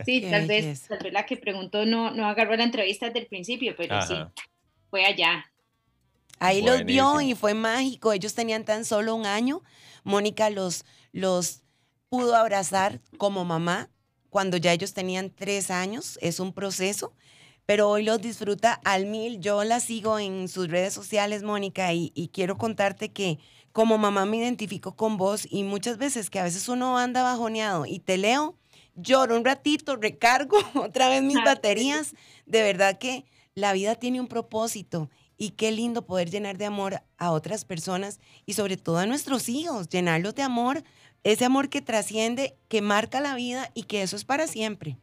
Sí, 0.06 0.21
tal 0.30 0.47
vez, 0.47 0.88
tal 0.88 0.99
vez 0.99 1.13
la 1.13 1.25
que 1.25 1.38
preguntó 1.38 1.86
no, 1.86 2.12
no 2.12 2.27
agarró 2.27 2.56
la 2.56 2.63
entrevista 2.63 3.08
desde 3.08 3.19
el 3.19 3.27
principio, 3.27 3.73
pero 3.75 4.01
sí, 4.04 4.15
fue 4.91 5.06
allá. 5.06 5.45
Ahí 6.39 6.62
los 6.62 6.84
vio 6.86 7.21
y 7.21 7.36
fue 7.36 7.54
mágico. 7.54 8.13
Ellos 8.13 8.34
tenían 8.34 8.65
tan 8.65 8.86
solo 8.86 9.13
un 9.15 9.27
año. 9.27 9.62
Mónica 10.04 10.49
los, 10.49 10.86
los 11.12 11.62
pudo 12.12 12.36
abrazar 12.36 13.00
como 13.17 13.45
mamá 13.45 13.89
cuando 14.30 14.58
ya 14.58 14.74
ellos 14.74 14.93
tenían 14.93 15.30
tres 15.30 15.71
años. 15.71 16.19
Es 16.21 16.41
un 16.41 16.52
proceso, 16.52 17.13
pero 17.65 17.89
hoy 17.89 18.04
los 18.04 18.21
disfruta 18.21 18.74
al 18.84 19.06
mil. 19.06 19.39
Yo 19.39 19.63
la 19.63 19.80
sigo 19.80 20.19
en 20.19 20.50
sus 20.50 20.67
redes 20.67 20.93
sociales, 20.93 21.41
Mónica, 21.41 21.93
y, 21.93 22.12
y 22.13 22.28
quiero 22.28 22.58
contarte 22.58 23.13
que 23.13 23.39
como 23.71 23.97
mamá 23.97 24.26
me 24.26 24.38
identifico 24.38 24.97
con 24.97 25.15
vos 25.15 25.47
y 25.50 25.63
muchas 25.63 25.97
veces 25.97 26.30
que 26.30 26.39
a 26.39 26.43
veces 26.43 26.67
uno 26.67 26.97
anda 26.97 27.24
bajoneado 27.24 27.86
y 27.86 28.00
te 28.00 28.17
leo, 28.17 28.58
lloro 28.95 29.38
un 29.38 29.45
ratito, 29.45 29.95
recargo 29.95 30.58
otra 30.76 31.08
vez 31.08 31.24
mis 31.24 31.41
baterías. 31.45 32.13
De 32.45 32.62
verdad 32.62 32.97
que 33.00 33.24
la 33.56 33.71
vida 33.71 33.95
tiene 33.95 34.19
un 34.19 34.28
propósito 34.28 35.10
y 35.38 35.52
qué 35.52 35.71
lindo 35.71 36.06
poder 36.06 36.30
llenar 36.30 36.58
de 36.58 36.65
amor 36.65 37.02
a 37.17 37.32
otras 37.32 37.63
personas 37.63 38.19
y 38.45 38.54
sobre 38.54 38.76
todo 38.76 38.97
a 38.97 39.06
nuestros 39.06 39.47
hijos, 39.47 39.88
llenarlos 39.88 40.36
de 40.36 40.43
amor, 40.43 40.84
ese 41.23 41.45
amor 41.45 41.69
que 41.69 41.81
trasciende, 41.81 42.55
que 42.67 42.81
marca 42.81 43.21
la 43.21 43.36
vida 43.36 43.71
y 43.73 43.84
que 43.84 44.01
eso 44.01 44.15
es 44.15 44.25
para 44.25 44.47
siempre. 44.47 44.97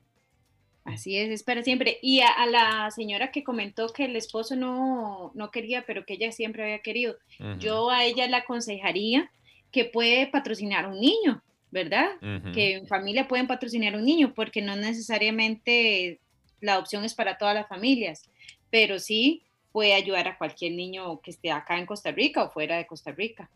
Así 0.85 1.19
es, 1.19 1.31
es 1.31 1.43
para 1.43 1.63
siempre. 1.63 1.99
Y 2.01 2.21
a, 2.21 2.47
la 2.47 2.91
señora 2.91 3.31
que 3.31 3.45
comentó 3.45 3.89
que 3.91 4.07
el 4.07 4.17
esposo 4.17 4.57
no, 4.57 5.33
no, 5.35 5.51
quería, 5.51 5.85
pero 5.87 6.07
que 6.07 6.15
ella 6.15 6.33
siempre 6.33 6.63
había 6.63 6.79
querido, 6.79 7.17
yo 7.59 7.91
a 7.91 8.05
ella 8.05 8.27
le 8.27 8.37
aconsejaría 8.37 9.31
que 9.71 9.85
puede 9.85 10.27
patrocinar 10.29 10.89
un 10.89 10.99
niño, 10.99 11.43
¿verdad? 11.71 12.09
Que 12.55 12.77
en 12.77 12.87
familia 12.87 13.29
pueden 13.29 13.47
patrocinar 13.47 13.95
a 13.95 13.99
un 13.99 14.05
niño, 14.05 14.33
porque 14.35 14.63
no 14.63 14.77
necesariamente 14.77 16.21
la 16.61 16.73
adopción 16.73 17.05
es 17.05 17.15
para 17.15 17.37
todas 17.37 17.55
las 17.55 17.69
familias, 17.69 18.23
pero 18.71 18.99
sí 18.99 19.43
puede 19.73 19.93
ayudar 19.93 20.27
a 20.27 20.39
cualquier 20.39 20.73
niño 20.73 21.21
que 21.21 21.31
esté 21.31 21.51
acá 21.51 21.79
en 21.79 21.85
Costa 21.87 22.13
Rica 22.13 22.43
o 22.43 22.51
fuera 22.51 22.79
de 22.79 22.87
Costa 22.87 23.13
Rica. 23.13 23.51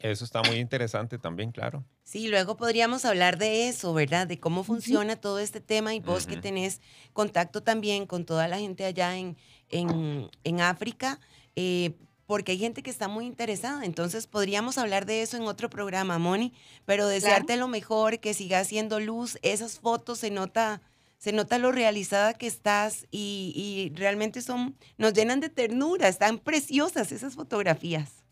Eso 0.00 0.24
está 0.24 0.42
muy 0.42 0.56
interesante 0.56 1.18
también, 1.18 1.52
claro. 1.52 1.84
Sí, 2.04 2.28
luego 2.28 2.56
podríamos 2.56 3.04
hablar 3.04 3.38
de 3.38 3.68
eso, 3.68 3.92
¿verdad? 3.92 4.26
De 4.26 4.40
cómo 4.40 4.64
funciona 4.64 5.16
todo 5.16 5.38
este 5.38 5.60
tema 5.60 5.94
y 5.94 6.00
vos 6.00 6.26
que 6.26 6.36
tenés 6.36 6.80
contacto 7.12 7.62
también 7.62 8.06
con 8.06 8.24
toda 8.24 8.48
la 8.48 8.58
gente 8.58 8.84
allá 8.84 9.16
en, 9.16 9.36
en, 9.68 10.60
África, 10.60 11.20
eh, 11.54 11.96
porque 12.26 12.52
hay 12.52 12.58
gente 12.58 12.82
que 12.82 12.90
está 12.90 13.08
muy 13.08 13.26
interesada. 13.26 13.84
Entonces 13.84 14.26
podríamos 14.26 14.78
hablar 14.78 15.04
de 15.04 15.20
eso 15.20 15.36
en 15.36 15.42
otro 15.42 15.68
programa, 15.68 16.18
Moni, 16.18 16.54
pero 16.86 17.06
desearte 17.06 17.56
lo 17.58 17.68
mejor, 17.68 18.20
que 18.20 18.32
siga 18.34 18.60
haciendo 18.60 19.00
luz. 19.00 19.38
Esas 19.42 19.78
fotos 19.78 20.18
se 20.18 20.30
nota 20.30 20.80
se 21.18 21.32
nota 21.32 21.58
lo 21.58 21.70
realizada 21.70 22.32
que 22.32 22.46
estás 22.46 23.06
y, 23.10 23.92
realmente 23.94 24.40
son, 24.40 24.74
nos 24.96 25.12
llenan 25.12 25.40
de 25.40 25.50
ternura, 25.50 26.08
están 26.08 26.38
preciosas 26.38 27.12
esas 27.12 27.34
fotografías. 27.34 28.24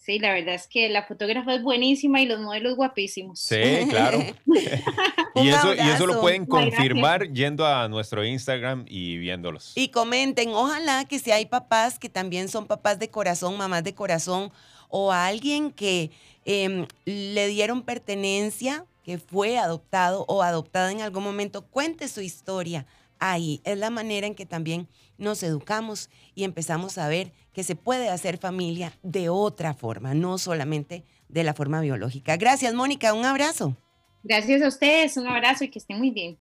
Sí, 0.00 0.18
la 0.18 0.32
verdad 0.32 0.54
es 0.54 0.66
que 0.66 0.88
la 0.88 1.04
fotógrafa 1.04 1.54
es 1.54 1.62
buenísima 1.62 2.22
y 2.22 2.26
los 2.26 2.40
modelos 2.40 2.74
guapísimos. 2.74 3.38
Sí, 3.38 3.60
claro. 3.90 4.18
y, 5.34 5.48
eso, 5.48 5.74
y 5.74 5.90
eso 5.90 6.06
lo 6.06 6.22
pueden 6.22 6.46
confirmar 6.46 7.30
yendo 7.30 7.66
a 7.66 7.86
nuestro 7.86 8.24
Instagram 8.24 8.86
y 8.88 9.18
viéndolos. 9.18 9.72
Y 9.76 9.88
comenten, 9.88 10.50
ojalá 10.50 11.04
que 11.04 11.18
si 11.18 11.30
hay 11.32 11.44
papás 11.44 11.98
que 11.98 12.08
también 12.08 12.48
son 12.48 12.66
papás 12.66 12.98
de 12.98 13.10
corazón, 13.10 13.58
mamás 13.58 13.84
de 13.84 13.94
corazón, 13.94 14.50
o 14.88 15.12
alguien 15.12 15.70
que 15.70 16.10
em, 16.46 16.86
le 17.04 17.46
dieron 17.48 17.82
pertenencia 17.82 18.86
que 19.04 19.18
fue 19.18 19.58
adoptado 19.58 20.24
o 20.28 20.42
adoptada 20.42 20.90
en 20.92 21.02
algún 21.02 21.24
momento, 21.24 21.62
cuente 21.62 22.08
su 22.08 22.22
historia 22.22 22.86
ahí. 23.20 23.60
Es 23.64 23.78
la 23.78 23.90
manera 23.90 24.26
en 24.26 24.34
que 24.34 24.46
también 24.46 24.88
nos 25.18 25.42
educamos 25.42 26.10
y 26.34 26.44
empezamos 26.44 26.98
a 26.98 27.08
ver 27.08 27.32
que 27.52 27.62
se 27.62 27.76
puede 27.76 28.08
hacer 28.08 28.38
familia 28.38 28.92
de 29.02 29.28
otra 29.28 29.74
forma, 29.74 30.14
no 30.14 30.38
solamente 30.38 31.04
de 31.28 31.44
la 31.44 31.54
forma 31.54 31.80
biológica. 31.80 32.36
Gracias, 32.36 32.74
Mónica. 32.74 33.14
Un 33.14 33.24
abrazo. 33.24 33.76
Gracias 34.22 34.62
a 34.62 34.68
ustedes. 34.68 35.16
Un 35.16 35.28
abrazo 35.28 35.64
y 35.64 35.68
que 35.70 35.78
estén 35.78 35.98
muy 35.98 36.10
bien. 36.10 36.38